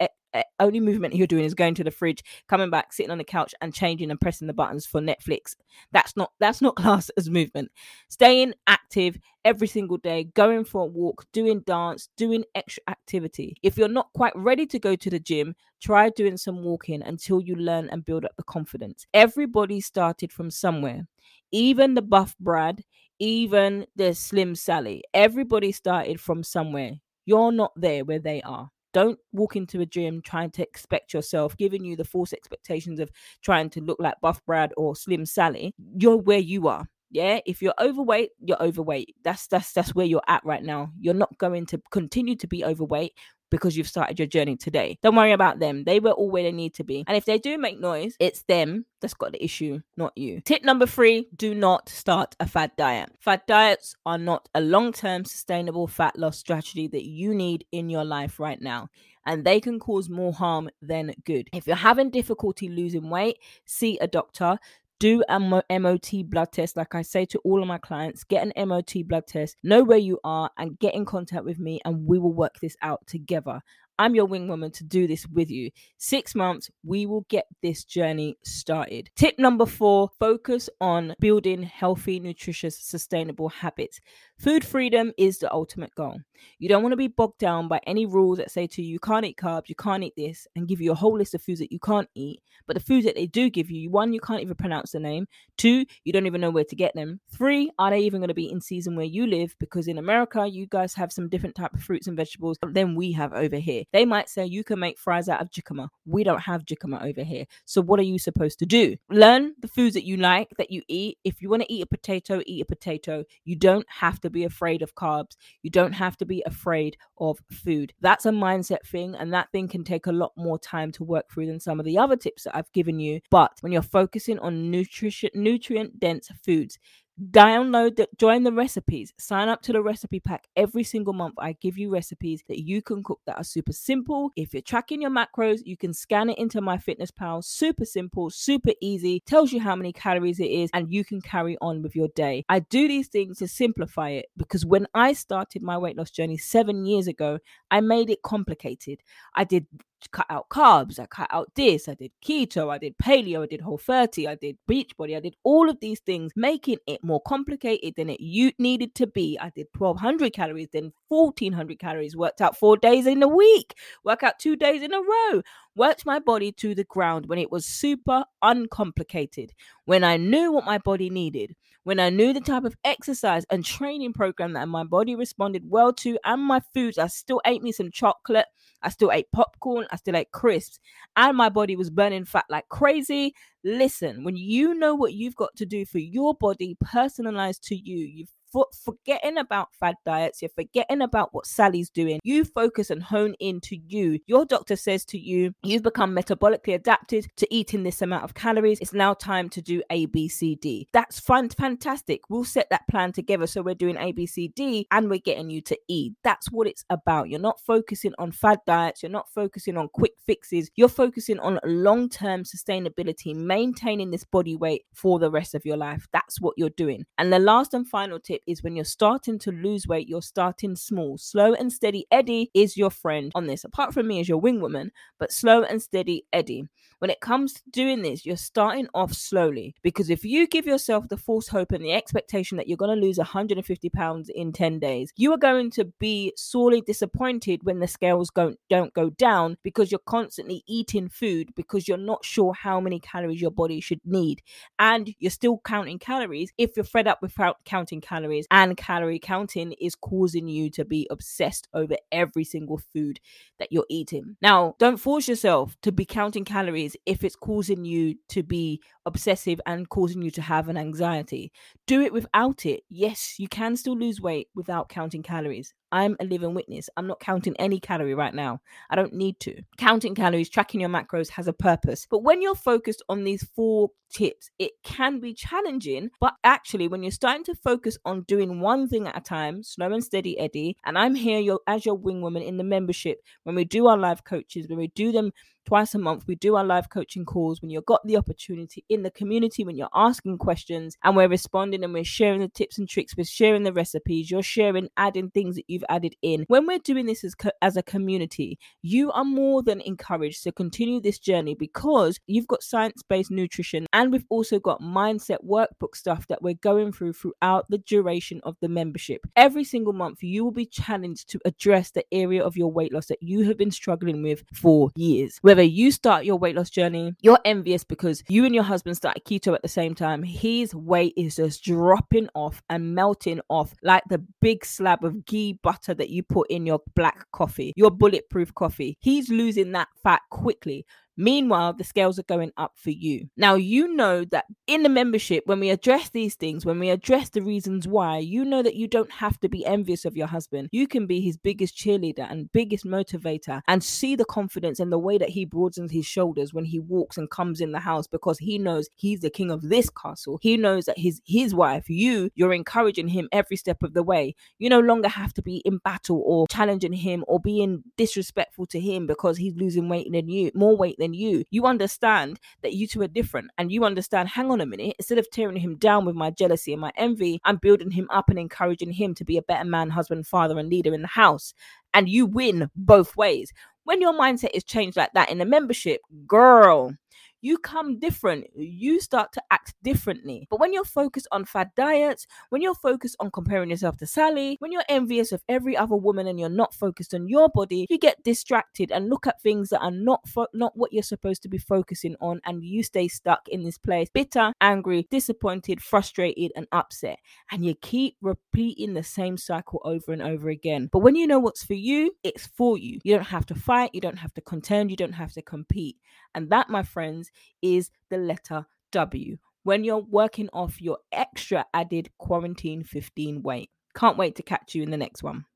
only 0.61 0.81
movement 0.81 1.15
you're 1.17 1.27
doing 1.27 1.45
is 1.45 1.55
going 1.55 1.75
to 1.75 1.85
the 1.85 1.91
fridge 1.91 2.23
coming 2.49 2.71
back 2.71 2.93
sitting 2.93 3.11
on 3.11 3.19
the 3.19 3.25
couch 3.25 3.55
and 3.61 3.73
changing 3.73 4.11
and 4.11 4.21
pressing 4.21 4.47
the 4.47 4.53
buttons 4.53 4.85
for 4.87 5.01
netflix. 5.01 5.57
That's 5.93 6.17
not 6.17 6.33
that's 6.41 6.61
not 6.61 6.77
classed 6.77 7.11
as 7.17 7.31
movement. 7.31 7.71
Staying 8.09 8.55
active 8.67 9.19
every 9.45 9.69
single 9.69 9.97
day 9.97 10.25
going 10.35 10.65
for 10.65 10.83
a 10.83 10.87
walk 10.87 11.25
doing 11.33 11.61
dance 11.61 12.09
doing 12.17 12.45
extra 12.55 12.83
activity. 12.89 13.57
If 13.63 13.79
you're 13.79 13.89
not 13.89 14.13
quite 14.13 14.37
ready 14.37 14.67
to 14.67 14.79
go 14.79 14.97
to 14.97 15.11
the 15.11 15.21
gym 15.21 15.55
try 15.81 16.11
doing 16.11 16.37
some 16.37 16.63
walking 16.63 17.03
until 17.03 17.41
you 17.41 17.55
learn 17.55 17.89
and 17.91 18.05
build 18.05 18.25
up 18.25 18.33
the 18.37 18.43
confidence. 18.43 19.07
Everybody 19.15 19.81
started 19.81 20.33
from 20.33 20.51
somewhere. 20.51 21.07
Even 21.53 21.95
the 21.95 22.03
buff 22.03 22.35
brad 22.41 22.83
even 23.19 23.87
the 23.97 24.15
Slim 24.15 24.55
Sally. 24.55 25.03
Everybody 25.15 25.73
started 25.73 26.21
from 26.21 26.43
somewhere. 26.43 26.93
You're 27.27 27.53
not 27.53 27.73
there 27.77 28.05
where 28.05 28.19
they 28.19 28.43
are. 28.43 28.71
Don't 28.95 29.19
walk 29.33 29.57
into 29.57 29.81
a 29.81 29.87
gym 29.87 30.23
trying 30.23 30.51
to 30.53 30.63
expect 30.63 31.13
yourself, 31.13 31.57
giving 31.57 31.85
you 31.85 31.95
the 31.95 32.05
false 32.05 32.33
expectations 32.33 33.01
of 33.01 33.11
trying 33.43 33.71
to 33.71 33.81
look 33.81 33.99
like 34.01 34.21
Buff 34.23 34.45
Brad 34.47 34.73
or 34.77 34.97
Slim 34.97 35.27
Sally. 35.27 35.75
You're 35.99 36.17
where 36.17 36.39
you 36.39 36.69
are. 36.69 36.87
Yeah, 37.11 37.41
if 37.47 37.63
you're 37.63 37.75
overweight, 37.81 38.31
you're 38.41 38.63
overweight. 38.63 39.15
That's 39.25 39.47
that's 39.47 39.73
that's 39.73 39.95
where 39.95 40.05
you're 40.05 40.23
at 40.29 40.45
right 40.45 40.63
now. 40.63 40.93
You're 41.01 41.15
not 41.15 41.37
going 41.39 41.65
to 41.67 41.81
continue 41.91 42.37
to 42.37 42.47
be 42.47 42.65
overweight 42.65 43.13
because 43.51 43.77
you've 43.77 43.89
started 43.89 44.19
your 44.19 44.27
journey 44.27 44.57
today. 44.57 44.99
Don't 45.03 45.17
worry 45.17 45.33
about 45.33 45.59
them. 45.59 45.85
They 45.85 46.01
were 46.01 46.13
all 46.13 46.31
where 46.31 46.43
they 46.43 46.53
need 46.53 46.75
to 46.75 46.85
be. 46.85 47.05
And 47.07 47.17
if 47.17 47.25
they 47.25 47.39
do 47.39 47.59
make 47.59 47.81
noise, 47.81 48.15
it's 48.21 48.43
them 48.43 48.85
that's 49.01 49.15
got 49.15 49.33
the 49.33 49.43
issue, 49.43 49.81
not 49.97 50.17
you. 50.17 50.41
Tip 50.41 50.65
number 50.65 50.87
three 50.87 51.29
do 51.35 51.55
not 51.55 51.89
start 51.89 52.35
a 52.41 52.47
fad 52.47 52.73
diet. 52.77 53.11
Fad 53.21 53.43
diets 53.47 53.95
are 54.05 54.19
not 54.19 54.49
a 54.55 54.61
long 54.61 54.93
term 54.93 55.25
sustainable 55.25 55.87
fat 55.87 56.19
loss 56.19 56.39
strategy 56.39 56.89
that 56.89 57.05
you 57.05 57.35
need 57.35 57.65
in 57.73 57.89
your 57.91 58.05
life 58.05 58.41
right 58.41 58.61
now. 58.61 58.89
And 59.27 59.45
they 59.45 59.61
can 59.61 59.79
cause 59.79 60.09
more 60.09 60.33
harm 60.33 60.71
than 60.81 61.13
good. 61.25 61.49
If 61.53 61.67
you're 61.67 61.77
having 61.77 62.11
difficulty 62.11 62.69
losing 62.69 63.11
weight, 63.11 63.39
see 63.67 63.99
a 63.99 64.07
doctor 64.07 64.59
do 64.99 65.23
a 65.29 65.39
MOT 65.39 66.11
blood 66.25 66.53
test. 66.53 66.77
Like 66.77 66.95
I 66.95 67.03
say 67.03 67.25
to 67.27 67.39
all 67.41 67.63
of 67.63 67.69
my 67.69 67.79
clients, 67.79 68.25
get 68.25 68.47
an 68.47 68.69
MOT 68.69 68.95
blood 69.07 69.27
test, 69.27 69.57
know 69.63 69.83
where 69.83 69.99
you 69.99 70.19
are, 70.25 70.51
and 70.59 70.79
get 70.79 70.95
in 70.95 71.05
contact 71.05 71.45
with 71.45 71.59
me, 71.59 71.81
and 71.85 72.07
we 72.07 72.19
will 72.19 72.33
work 72.33 72.59
this 72.61 72.77
out 72.83 73.07
together. 73.07 73.61
I'm 74.01 74.15
your 74.15 74.27
wing 74.27 74.47
woman 74.47 74.71
to 74.73 74.85
do 74.85 75.09
this 75.09 75.27
with 75.27 75.51
you. 75.51 75.71
Six 75.97 76.37
months, 76.37 76.71
we 76.85 77.05
will 77.05 77.27
get 77.29 77.47
this 77.63 77.83
journey 77.83 78.39
started. 78.45 79.11
Tip 79.17 79.39
number 79.41 79.67
four 79.67 80.11
focus 80.21 80.71
on 80.81 81.17
building 81.19 81.65
healthy, 81.65 82.21
nutritious, 82.21 82.79
sustainable 82.79 83.49
habits. 83.49 84.01
Food 84.39 84.65
freedom 84.65 85.13
is 85.19 85.39
the 85.39 85.53
ultimate 85.53 85.93
goal. 85.97 86.21
You 86.61 86.69
don't 86.69 86.85
want 86.85 86.93
to 86.93 86.97
be 86.97 87.09
bogged 87.09 87.39
down 87.39 87.67
by 87.67 87.81
any 87.89 88.07
rules 88.07 88.39
that 88.39 88.53
say 88.53 88.69
to 88.69 88.83
you, 88.83 88.93
you 88.93 89.01
can't 89.01 89.25
eat 89.25 89.37
carbs, 89.37 89.69
you 89.69 89.75
can't 89.75 90.05
eat 90.05 90.15
this, 90.17 90.47
and 90.55 90.69
give 90.69 90.81
you 90.81 90.93
a 90.93 90.95
whole 90.95 91.19
list 91.19 91.35
of 91.35 91.43
foods 91.43 91.59
that 91.59 91.73
you 91.73 91.81
can't 91.81 92.09
eat. 92.15 92.41
But 92.69 92.75
the 92.75 92.83
foods 92.83 93.05
that 93.07 93.17
they 93.17 93.27
do 93.27 93.51
give 93.51 93.69
you, 93.69 93.91
one, 93.91 94.13
you 94.13 94.21
can't 94.21 94.41
even 94.41 94.55
pronounce 94.55 94.93
the 94.93 95.01
name. 95.01 95.27
Two, 95.57 95.85
you 96.05 96.13
don't 96.13 96.27
even 96.27 96.41
know 96.41 96.51
where 96.51 96.63
to 96.63 96.77
get 96.77 96.95
them. 96.95 97.19
Three, 97.37 97.71
are 97.81 97.91
they 97.91 97.99
even 98.01 98.21
going 98.21 98.29
to 98.29 98.35
be 98.35 98.49
in 98.49 98.61
season 98.61 98.95
where 98.95 99.07
you 99.07 99.27
live? 99.27 99.57
Because 99.59 99.89
in 99.89 99.99
America, 99.99 100.47
you 100.47 100.67
guys 100.67 100.95
have 100.95 101.11
some 101.13 101.29
different 101.29 101.57
type 101.57 101.75
of 101.75 101.83
fruits 101.83 102.07
and 102.07 102.17
vegetables 102.17 102.59
than 102.63 102.95
we 102.95 103.11
have 103.13 103.33
over 103.33 103.57
here. 103.57 103.83
They 103.93 104.05
might 104.05 104.29
say 104.29 104.45
you 104.45 104.63
can 104.63 104.79
make 104.79 104.99
fries 104.99 105.29
out 105.29 105.41
of 105.41 105.51
jicama. 105.51 105.89
We 106.07 106.23
don't 106.23 106.43
have 106.43 106.65
jicama 106.65 107.05
over 107.05 107.25
here. 107.25 107.47
So 107.65 107.81
what 107.81 107.99
are 107.99 108.05
you 108.05 108.21
supposed 108.21 108.61
to 108.61 108.67
do? 108.67 108.97
Learn 109.11 109.55
the 109.59 109.69
foods 109.69 109.95
that 109.95 110.05
you 110.05 110.17
like, 110.17 110.51
that 110.59 110.71
you 110.71 110.83
eat. 110.87 111.19
If 111.25 111.43
you 111.43 111.51
want 111.51 111.63
to 111.63 111.73
eat 111.73 111.83
a 111.83 111.87
potato, 111.87 112.43
eat 112.47 112.63
a 112.63 112.67
potato. 112.67 113.25
You 113.45 113.57
don't 113.57 113.87
have 113.89 114.21
to 114.21 114.28
be 114.31 114.45
afraid 114.45 114.83
of 114.83 114.95
carbs. 114.95 115.37
You 115.63 115.71
don't 115.71 115.93
have 115.93 116.17
to 116.19 116.27
be 116.27 116.43
afraid 116.47 116.97
of 117.19 117.39
food. 117.51 117.93
That's 118.01 118.27
a 118.27 118.31
mindset 118.31 118.87
thing, 118.87 119.15
and 119.15 119.33
that 119.33 119.51
thing 119.53 119.69
can 119.69 119.85
take 119.85 120.07
a 120.07 120.13
lot 120.13 120.33
more 120.37 120.59
time 120.59 120.93
to 120.93 121.05
work 121.05 121.31
through 121.31 121.47
than 121.47 121.61
some 121.61 121.79
of 121.79 121.87
the 121.87 121.99
other 121.99 122.17
tips 122.17 122.45
that 122.45 122.57
I've 122.57 122.73
given 122.73 123.01
you. 123.01 123.21
But 123.31 123.53
when 123.61 123.73
you're 123.73 123.83
focusing 123.83 124.39
on 124.39 124.71
nutrition 124.71 125.31
nutrient 125.35 125.99
dense 126.01 126.29
foods, 126.45 126.79
download 127.19 127.97
the 127.97 128.09
join 128.17 128.45
the 128.45 128.53
recipes. 128.53 129.13
Sign 129.19 129.49
up 129.49 129.63
to 129.63 129.73
the 129.73 129.83
recipe 129.83 130.21
pack 130.21 130.47
every 130.57 130.85
single 130.85 131.13
month. 131.13 131.35
I 131.39 131.53
give 131.61 131.77
you 131.77 131.91
recipes 131.91 132.43
that 132.49 132.61
you 132.61 132.81
can 132.83 133.03
cook 133.03 133.21
that 133.27 133.37
are 133.37 133.45
super 133.45 133.73
simple. 133.73 134.31
If 134.37 134.55
you're 134.55 134.63
tracking 134.63 135.03
your 135.03 135.11
macros 135.11 135.61
you 135.65 135.77
can 135.77 135.93
scan 135.93 136.31
it 136.31 136.39
into 136.39 136.61
MyFitnessPal. 136.61 137.45
Super 137.45 137.85
simple 137.85 138.31
super 138.31 138.73
easy. 138.81 139.21
Tells 139.27 139.53
you 139.53 139.61
how 139.61 139.75
many 139.75 139.93
calories 139.93 140.41
it 140.41 140.51
is 140.51 140.71
and 140.73 140.93
you 140.93 141.05
can 141.05 141.21
carry 141.21 141.57
on 141.61 141.83
with 141.83 141.97
your 141.97 142.09
day. 142.15 142.45
I 142.49 142.61
do 142.61 142.87
these 142.89 143.09
things 143.09 143.39
to 143.39 143.49
simplify 143.49 144.11
it 144.11 144.27
because 144.37 144.65
when 144.65 144.87
i 144.95 145.13
started 145.13 145.63
my 145.63 145.77
weight 145.77 145.97
loss 145.97 146.11
journey 146.11 146.37
seven 146.37 146.85
years 146.85 147.07
ago 147.07 147.39
i 147.71 147.81
made 147.81 148.11
it 148.11 148.23
complicated. 148.23 149.01
I 149.35 149.45
did 149.45 149.67
cut 150.13 150.27
out 150.31 150.49
carbs, 150.49 150.99
I 150.99 151.07
cut 151.07 151.29
out 151.31 151.55
this, 151.55 151.89
I 151.89 151.95
did 151.95 152.13
keto, 152.25 152.71
I 152.71 152.79
did 152.79 152.97
paleo, 152.99 153.43
I 153.43 153.47
did 153.47 153.61
whole 153.61 153.79
30, 153.79 154.29
I 154.29 154.35
did 154.35 154.57
beachbody, 154.71 155.17
I 155.17 155.21
did 155.21 155.37
all 155.45 155.69
of 155.69 155.81
these 155.81 156.01
things, 156.01 156.33
making 156.37 156.79
it 156.87 157.03
more 157.03 157.21
complicated 157.21 157.95
than 157.97 158.11
it 158.11 158.21
you 158.21 158.53
needed 158.59 158.95
to 158.97 159.07
be. 159.07 159.39
I 159.41 159.51
did 159.51 159.67
1200 159.77 160.33
calories, 160.33 160.69
then 160.73 160.93
1400 161.09 161.79
calories, 161.79 162.17
worked 162.17 162.41
out 162.41 162.57
four 162.57 162.77
days 162.77 163.07
in 163.07 163.23
a 163.23 163.29
week, 163.29 163.75
work 164.05 164.23
out 164.23 164.39
two 164.39 164.57
days 164.57 164.83
in 164.83 164.93
a 164.93 165.01
row, 165.01 165.43
worked 165.75 166.07
my 166.07 166.19
body 166.19 166.53
to 166.53 166.75
the 166.75 166.85
ground 166.85 167.27
when 167.27 167.39
it 167.39 167.51
was 167.51 167.67
super 167.67 168.25
uncomplicated, 168.43 169.53
when 169.85 170.05
I 170.05 170.17
knew 170.17 170.53
what 170.53 170.65
my 170.65 170.79
body 170.79 171.11
needed, 171.11 171.55
when 171.85 172.01
I 172.01 172.11
knew 172.11 172.33
the 172.33 172.41
type 172.41 172.65
of 172.65 172.77
exercise 172.85 173.47
and 173.51 173.65
training 173.65 174.13
program 174.13 174.53
that 174.53 174.69
my 174.69 174.85
body 174.85 175.15
responded 175.15 175.63
well 175.67 175.93
to, 175.95 176.19
and 176.25 176.43
my 176.43 176.61
foods. 176.75 176.99
I 176.99 177.07
still 177.07 177.41
ate 177.47 177.63
me 177.63 177.73
some 177.73 177.91
chocolate, 177.91 178.47
I 178.83 178.91
still 178.91 179.11
ate 179.13 179.31
popcorn, 179.33 179.87
I 179.91 179.97
still 179.97 180.17
ate 180.17 180.31
crisps, 180.33 180.79
and 181.17 181.37
my 181.37 181.49
body 181.49 181.77
was 181.77 181.91
burning 181.91 182.25
fat 182.25 182.45
like 182.49 182.69
crazy. 182.69 183.35
Listen, 183.65 184.25
when 184.25 184.37
you 184.37 184.75
know 184.75 184.95
what 184.95 185.15
you've 185.15 185.37
got 185.37 185.55
to 185.57 185.67
do 185.67 185.85
for 185.85 185.99
your 185.99 186.35
body, 186.35 186.77
personalized 186.81 187.65
to 187.65 187.77
you, 187.77 187.99
you've 187.99 188.33
for, 188.53 188.67
forgetting 188.85 189.39
about 189.39 189.75
fad 189.79 189.97
diets, 190.05 190.43
you're 190.43 190.51
forgetting 190.55 191.03
about 191.03 191.33
what 191.33 191.47
Sally's 191.47 191.91
doing. 191.91 192.21
You 192.25 192.45
focus 192.45 192.91
and 192.91 193.03
hone 193.03 193.35
in 193.41 193.61
to 193.63 193.77
you. 193.77 194.19
Your 194.27 194.45
doctor 194.45 194.77
says 194.77 195.05
to 195.07 195.19
you, 195.19 195.53
you've 195.63 195.83
become 195.83 196.15
metabolically 196.15 196.75
adapted 196.75 197.27
to 197.37 197.47
eating 197.55 197.83
this 197.83 198.03
amount 198.03 198.25
of 198.25 198.35
calories. 198.35 198.79
It's 198.81 198.93
now 198.93 199.15
time 199.15 199.49
to 199.51 199.63
do 199.63 199.83
A, 199.91 200.07
B, 200.07 200.29
C, 200.29 200.57
D. 200.57 200.89
That's 200.93 201.21
fun, 201.21 201.49
fantastic. 201.49 202.23
We'll 202.29 202.45
set 202.45 202.69
that 202.71 202.89
plan 202.89 203.13
together. 203.13 203.47
So 203.47 203.63
we're 203.63 203.75
doing 203.75 203.97
A, 203.99 204.13
B, 204.13 204.27
C, 204.27 204.49
D, 204.49 204.87
and 204.91 205.11
we're 205.11 205.19
getting 205.19 205.51
you 205.51 205.61
to 205.63 205.79
E. 205.89 206.13
That's 206.25 206.51
what 206.51 206.67
it's 206.67 206.85
about. 206.91 207.29
You're 207.29 207.41
not 207.41 207.61
focusing 207.61 208.13
on 208.19 208.33
fad 208.33 208.61
diets. 208.67 209.03
You're 209.03 209.13
not 209.13 209.29
focusing 209.35 209.77
on 209.77 209.89
quick 209.89 210.13
fixes. 210.27 210.71
You're 210.77 210.89
focusing 210.89 211.39
on 211.41 211.61
long 211.65 212.09
term 212.09 212.43
sustainability, 212.45 213.35
maintaining 213.35 214.11
this 214.11 214.25
body 214.25 214.57
weight 214.57 214.85
for 214.95 215.19
the 215.19 215.31
rest 215.31 215.55
of 215.55 215.65
your 215.65 215.77
life. 215.77 216.07
That's 216.13 216.41
what 216.41 216.55
you're 216.57 216.71
doing. 216.71 217.05
And 217.19 217.33
the 217.33 217.39
last 217.39 217.75
and 217.75 217.87
final 217.87 218.19
tip 218.19 218.38
is 218.47 218.63
when 218.63 218.77
you're 218.77 218.85
starting 218.85 219.39
to 219.41 219.53
lose 219.53 219.87
weight, 219.87 220.09
you're 220.09 220.23
starting 220.23 220.77
small. 220.77 221.19
Slow 221.19 221.55
and 221.55 221.73
steady 221.73 222.07
Eddie 222.11 222.51
is 222.55 222.77
your 222.77 222.91
friend 222.91 223.33
on 223.35 223.47
this, 223.47 223.65
apart 223.65 223.95
from 223.95 224.07
me 224.07 224.21
as 224.21 224.29
your 224.29 224.39
wing 224.39 224.61
woman, 224.61 224.93
but 225.19 225.33
slow 225.33 225.63
and 225.63 225.83
steady 225.83 226.25
Eddie. 226.33 226.69
When 226.99 227.11
it 227.11 227.21
comes 227.21 227.53
to 227.53 227.63
doing 227.71 228.03
this, 228.03 228.27
you're 228.27 228.37
starting 228.37 228.89
off 228.93 229.13
slowly 229.13 229.75
because 229.83 230.11
if 230.11 230.25
you 230.25 230.49
give 230.49 230.67
yourself 230.67 231.09
the 231.09 231.17
false 231.17 231.49
hope 231.49 231.71
and 231.71 231.85
the 231.85 231.93
expectation 231.93 232.57
that 232.57 232.67
you're 232.67 232.77
going 232.77 232.95
to 232.99 233.07
lose 233.07 233.19
150 233.19 233.89
pounds 233.91 234.29
in 234.35 234.53
10 234.53 234.81
days, 234.81 235.13
you 235.17 235.33
are 235.33 235.39
going 235.39 235.71
to 235.73 235.85
be 236.01 236.33
sorely 236.37 236.81
disappointed 236.81 237.61
when 237.63 237.79
the 237.79 237.87
scales 237.87 238.31
don't, 238.35 238.59
don't 238.69 238.93
go 238.95 239.11
down 239.11 239.57
because 239.63 239.93
you're 239.93 240.01
constantly 240.07 240.65
eating 240.67 241.09
food 241.09 241.55
because 241.55 241.87
you're 241.87 241.97
not 241.97 242.25
sure 242.25 242.53
how 242.53 242.81
many 242.81 242.99
calories 242.99 243.41
your 243.41 243.53
body 243.53 243.81
should 243.81 244.01
need. 244.05 244.43
And 244.79 245.15
you're 245.21 245.31
still 245.31 245.61
counting 245.65 246.01
calories 246.01 246.53
if 246.59 246.77
you're 246.77 246.85
fed 246.85 247.07
up 247.07 247.23
without 247.23 247.65
counting 247.65 248.01
calories 248.01 248.28
and 248.51 248.77
calorie 248.77 249.19
counting 249.19 249.73
is 249.73 249.95
causing 249.95 250.49
you 250.49 250.71
to 250.71 250.85
be 250.85 251.07
obsessed 251.11 251.69
over 251.75 251.97
every 252.13 252.45
single 252.45 252.79
food 252.79 253.21
that 253.59 253.73
you're 253.73 253.87
eating. 253.89 254.37
Now, 254.43 254.75
don't 254.79 254.97
force 254.97 255.29
yourself 255.29 255.77
to 255.83 255.93
be 255.93 256.05
counting 256.05 256.45
calories 256.45 256.97
if 257.07 257.25
it's 257.25 257.37
causing 257.37 257.85
you 257.85 258.17
to 258.29 258.43
be 258.43 258.81
obsessive 259.07 259.61
and 259.67 259.89
causing 259.89 260.23
you 260.23 260.31
to 260.33 260.43
have 260.43 260.69
an 260.69 260.77
anxiety. 260.77 261.51
Do 261.87 262.01
it 262.03 262.13
without 262.13 262.67
it. 262.67 262.85
Yes, 262.89 263.37
you 263.39 263.49
can 263.49 263.77
still 263.77 263.97
lose 263.99 264.21
weight 264.21 264.49
without 264.55 264.89
counting 264.89 265.23
calories. 265.23 265.75
I'm 265.91 266.17
a 266.21 266.25
living 266.25 266.55
witness. 266.55 266.91
I'm 266.97 267.07
not 267.07 267.21
counting 267.21 267.57
any 267.59 267.81
calorie 267.81 268.15
right 268.15 268.35
now. 268.35 268.61
I 268.91 268.97
don't 268.97 269.15
need 269.15 269.41
to. 269.41 269.63
Counting 269.79 270.15
calories, 270.15 270.51
tracking 270.51 270.81
your 270.81 270.91
macros 270.91 271.31
has 271.31 271.49
a 271.49 271.53
purpose. 271.53 272.07
But 272.11 272.23
when 272.23 272.43
you're 272.43 272.55
focused 272.55 273.03
on 273.09 273.25
these 273.25 273.43
four 273.57 273.91
tips, 274.13 274.51
it 274.59 274.73
can 274.85 275.21
be 275.21 275.33
challenging. 275.33 276.11
But 276.21 276.35
actually, 276.45 276.89
when 276.89 277.03
you're 277.03 277.11
starting 277.11 277.45
to 277.45 277.55
focus 277.55 277.97
on 278.05 278.18
doing 278.23 278.61
one 278.61 278.89
thing 278.89 279.07
at 279.07 279.17
a 279.17 279.21
time, 279.21 279.63
slow 279.63 279.93
and 279.93 280.03
steady, 280.03 280.39
Eddie, 280.39 280.77
and 280.85 280.99
I'm 280.99 281.15
here 281.15 281.39
your, 281.39 281.61
as 281.67 281.85
your 281.85 281.95
wing 281.95 282.21
woman 282.21 282.43
in 282.43 282.57
the 282.57 282.65
membership, 282.65 283.21
when 283.45 283.55
we 283.55 283.65
do 283.65 283.87
our 283.87 283.97
live 283.99 284.25
coaches, 284.25 284.69
when 284.69 284.79
we 284.79 284.89
do 284.89 285.13
them 285.13 285.33
twice 285.69 285.95
a 285.95 285.99
month. 285.99 286.25
We 286.27 286.35
do 286.35 286.57
our 286.57 286.65
live 286.65 286.89
coaching 286.89 287.27
calls 287.27 287.61
when 287.61 287.69
you've 287.69 287.85
got 287.85 288.01
the 288.07 288.17
opportunity 288.17 288.87
in 288.89 289.03
the 289.03 289.11
community, 289.11 289.65
when 289.65 289.77
you're 289.77 289.91
asking 289.95 290.39
questions 290.39 290.97
and 291.05 291.15
we're 291.15 291.29
responding 291.29 291.85
and 291.85 291.93
we're 291.93 292.05
sharing 292.05 292.41
the 292.41 292.49
tips 292.49 292.79
and 292.79 292.89
tricks, 292.89 293.15
we're 293.15 293.25
sharing 293.25 293.65
the 293.65 293.73
recipes, 293.75 294.31
you're 294.31 294.43
sharing, 294.43 294.89
adding 294.97 295.29
things 295.29 295.57
that 295.57 295.67
you've 295.69 295.85
added 295.91 296.15
in. 296.23 296.47
When 296.49 296.67
we're 296.67 296.79
doing 296.79 297.05
this 297.05 297.23
as, 297.23 297.35
co- 297.35 297.51
as 297.61 297.77
a 297.77 297.83
community, 297.83 298.59
you 298.81 299.13
are 299.13 299.27
more 299.27 299.63
than 299.63 299.83
encouraged 299.83 300.43
to 300.45 300.53
continue 300.53 301.03
this 301.03 301.19
journey 301.19 301.55
because 301.55 302.19
you've 302.27 302.49
got 302.49 302.63
science 302.63 303.03
based 303.07 303.31
nutrition 303.31 303.87
and 303.93 304.11
we've 304.11 304.25
also 304.31 304.59
got 304.59 304.81
mindset 304.81 305.45
workbook 305.47 305.95
stuff 305.95 306.27
that 306.29 306.41
we're 306.41 306.55
going 306.55 306.93
through 306.93 307.13
throughout 307.13 307.67
the 307.69 307.77
duration 307.77 308.41
of 308.45 308.57
the 308.63 308.71
membership. 308.71 309.21
Every 309.37 309.65
single 309.65 309.93
month, 309.93 310.23
you 310.23 310.45
will 310.45 310.51
be 310.51 310.65
challenged 310.65 311.29
to 311.29 311.41
address 311.45 311.91
the 311.91 312.07
area 312.11 312.43
of 312.43 312.57
your 312.57 312.73
weight 312.73 312.95
loss 312.95 313.09
that 313.09 313.23
you 313.23 313.45
have 313.45 313.59
been 313.59 313.71
struggling 313.71 314.23
with 314.23 314.45
for 314.55 314.91
years. 314.97 315.39
Whether 315.43 315.58
whether 315.59 315.67
you 315.67 315.91
start 315.91 316.25
your 316.25 316.39
weight 316.39 316.55
loss 316.55 316.71
journey, 316.71 317.17
you're 317.21 317.41
envious 317.45 317.83
because 317.83 318.23
you 318.29 318.45
and 318.45 318.55
your 318.55 318.63
husband 318.63 318.97
started 318.97 319.25
keto 319.25 319.57
at 319.57 319.63
the 319.63 319.67
same 319.67 319.93
time. 319.93 320.23
His 320.23 320.73
weight 320.73 321.15
is 321.17 321.35
just 321.35 321.65
dropping 321.65 322.29
off 322.37 322.63
and 322.71 322.95
melting 322.95 323.41
off 323.49 323.75
like 323.83 324.05
the 324.09 324.25
big 324.41 324.65
slab 324.65 325.03
of 325.03 325.27
ghee 325.27 325.59
butter 325.61 325.95
that 325.95 326.11
you 326.11 326.23
put 326.23 326.49
in 326.49 326.65
your 326.65 326.79
black 326.95 327.27
coffee, 327.33 327.73
your 327.75 327.91
bulletproof 327.91 328.55
coffee. 328.55 328.97
He's 329.01 329.31
losing 329.31 329.73
that 329.73 329.89
fat 330.01 330.21
quickly 330.31 330.87
Meanwhile, 331.21 331.73
the 331.73 331.83
scales 331.83 332.17
are 332.21 332.23
going 332.23 332.53
up 332.57 332.75
for 332.77 332.91
you. 332.91 333.29
Now, 333.37 333.57
you 333.57 333.93
know 333.93 334.25
that 334.27 334.45
in 334.69 334.85
the 334.85 334.89
membership, 334.89 335.43
when 335.47 335.59
we 335.59 335.71
address 335.71 336.11
these 336.11 336.37
things, 336.37 336.65
when 336.65 336.79
we 336.79 336.91
address 336.91 337.31
the 337.31 337.43
reasons 337.43 337.89
why, 337.89 338.19
you 338.19 338.45
know 338.45 338.63
that 338.63 338.77
you 338.77 338.87
don't 338.87 339.11
have 339.11 339.41
to 339.41 339.49
be 339.49 339.67
envious 339.67 340.05
of 340.05 340.17
your 340.17 340.29
husband. 340.29 340.69
You 340.71 340.87
can 340.87 341.09
be 341.09 341.21
his 341.21 341.37
biggest 341.37 341.77
cheerleader 341.77 342.31
and 342.31 342.53
biggest 342.53 342.87
motivator 342.87 343.63
and 343.67 343.83
see 343.83 344.15
the 344.15 344.25
confidence 344.25 344.79
in 344.79 344.91
the 344.91 344.99
way 344.99 345.19
that 345.19 345.31
he 345.31 345.45
broadens 345.45 345.91
his 345.91 346.07
shoulders 346.07 346.55
when 346.55 346.65
he 346.65 346.79
walks 346.79 347.19
and 347.19 347.29
comes 347.29 347.61
in 347.61 347.73
the 347.73 347.81
house 347.81 348.07
because 348.07 348.39
he 348.39 348.57
knows 348.57 348.89
he's 348.95 349.19
the 349.19 349.31
king 349.31 349.51
of 349.51 349.69
this 349.69 349.91
castle. 349.91 350.39
He 350.41 350.57
knows 350.57 350.85
that 350.85 350.99
his 350.99 351.21
his 351.27 351.53
wife, 351.53 351.91
you, 351.91 352.31
you're 352.37 352.53
encouraging 352.53 353.09
him 353.09 353.29
every 353.33 353.57
step 353.57 353.83
of 353.83 353.93
the 353.93 354.05
way. 354.05 354.37
You 354.61 354.69
no 354.71 354.79
longer 354.79 355.09
have 355.09 355.35
to 355.35 355.43
be 355.43 355.57
in 355.65 355.79
battle 355.79 356.23
or 356.25 356.47
challenging 356.47 356.93
him 356.93 357.25
or 357.27 357.41
being 357.41 357.83
disrespectful 357.97 358.67
to 358.67 358.79
him 358.79 359.09
because 359.09 359.37
he's 359.37 359.57
losing 359.57 359.89
weight 359.89 360.13
than 360.13 360.29
you, 360.29 360.53
more 360.55 360.77
weight 360.77 360.97
than 360.99 361.08
you. 361.15 361.45
You 361.51 361.67
understand 361.67 362.41
that 362.63 362.75
you 362.75 362.87
two 362.87 363.03
are 363.03 363.09
different 363.09 363.51
and 363.59 363.71
you 363.73 363.85
understand, 363.85 364.29
hang 364.29 364.51
on 364.51 364.61
a 364.61 364.67
minute, 364.67 364.97
instead 364.99 365.19
of 365.19 365.31
tearing 365.31 365.57
him 365.57 365.77
down 365.77 366.05
with 366.05 366.17
my 366.17 366.31
jealousy 366.31 366.73
and 366.73 366.81
my 366.81 366.93
envy, 366.97 367.41
I'm 367.45 367.57
building 367.57 367.91
him 367.91 368.09
up 368.11 368.29
and 368.29 368.39
encouraging 368.39 368.93
him 368.93 369.15
to 369.15 369.25
be 369.25 369.37
a 369.37 369.43
better 369.43 369.65
man, 369.69 369.91
husband, 369.91 370.27
father, 370.27 370.59
and 370.59 370.69
leader 370.69 370.95
in 370.95 371.03
the 371.03 371.09
house. 371.09 371.55
And 371.95 372.09
you 372.09 372.27
win 372.27 372.71
both 372.77 373.17
ways. 373.17 373.53
When 373.85 374.01
your 374.01 374.13
mindset 374.13 374.51
is 374.53 374.65
changed 374.65 374.97
like 374.97 375.13
that 375.15 375.31
in 375.31 375.41
a 375.41 375.47
membership, 375.47 376.03
girl, 376.27 376.95
you 377.41 377.59
come 377.59 377.99
different. 377.99 378.47
You 378.55 379.01
start 379.01 379.33
to 379.33 379.43
act 379.51 379.75
differently. 379.83 380.47
But 380.51 380.61
when 380.61 380.73
you're 380.73 380.85
focused 380.85 381.29
on 381.33 381.45
fad 381.45 381.71
diets, 381.77 382.27
when 382.51 382.63
you're 382.63 382.75
focused 382.75 383.17
on 383.21 383.31
comparing 383.31 383.71
yourself 383.71 383.97
to 383.99 384.07
Sally, 384.07 384.57
when 384.61 384.73
you're 384.73 384.85
envious 384.89 385.33
of 385.33 385.43
every 385.49 385.77
other 385.77 385.97
woman 385.97 386.27
and 386.27 386.39
you're 386.39 386.49
not 386.49 386.75
focused 386.75 387.15
on 387.15 387.29
your 387.29 387.49
body, 387.49 387.87
you 387.89 387.99
get 387.99 388.23
distracted 388.23 388.91
and 388.91 389.09
look 389.09 389.27
at 389.27 389.41
things 389.43 389.71
that 389.71 389.81
are 389.81 389.91
not 389.91 390.27
fo- 390.29 390.47
not 390.53 390.77
what 390.77 390.93
you're 390.93 391.03
supposed 391.03 391.43
to 391.43 391.49
be 391.49 391.59
focusing 391.59 392.17
on 392.21 392.41
and 392.45 392.65
you 392.65 392.83
stay 392.83 393.09
stuck 393.09 393.49
in 393.49 393.63
this 393.63 393.79
place, 393.79 394.09
bitter, 394.13 394.53
angry, 394.61 395.07
disappointed, 395.11 395.83
frustrated 395.83 396.53
and 396.57 396.67
upset. 396.73 397.19
And 397.51 397.65
you 397.65 397.75
keep 397.75 398.17
repeating 398.21 398.95
the 398.95 399.03
same 399.03 399.37
cycle 399.37 399.81
over 399.85 400.13
and 400.13 400.23
over 400.23 400.49
again. 400.49 400.89
But 400.91 401.01
when 401.01 401.15
you 401.15 401.27
know 401.27 401.39
what's 401.39 401.65
for 401.65 401.75
you, 401.75 402.15
it's 402.23 402.47
for 402.47 402.79
you. 402.79 403.01
You 403.05 403.15
don't 403.15 403.25
have 403.25 403.47
to 403.47 403.55
fight, 403.55 403.91
you 403.93 404.01
don't 404.01 404.19
have 404.19 404.35
to 404.35 404.41
contend, 404.41 404.91
you 404.91 404.97
don't 404.97 405.13
have 405.13 405.33
to 405.33 405.43
compete. 405.43 405.97
And 406.39 406.51
that, 406.51 406.71
my 406.71 406.85
friends, 406.85 407.33
is 407.63 407.91
the 408.11 408.17
letter 408.17 408.65
W 408.93 409.39
when 409.65 409.83
you're 409.83 409.99
working 409.99 410.49
off 410.53 410.81
your 410.81 410.99
extra 411.11 411.65
added 411.75 412.11
quarantine 412.17 412.85
15 412.85 413.43
weight. 413.43 413.71
Can't 413.97 414.17
wait 414.17 414.37
to 414.37 414.45
catch 414.45 414.73
you 414.77 414.85
in 414.85 414.93
the 414.93 414.97
next 414.97 415.25
one. 415.25 415.47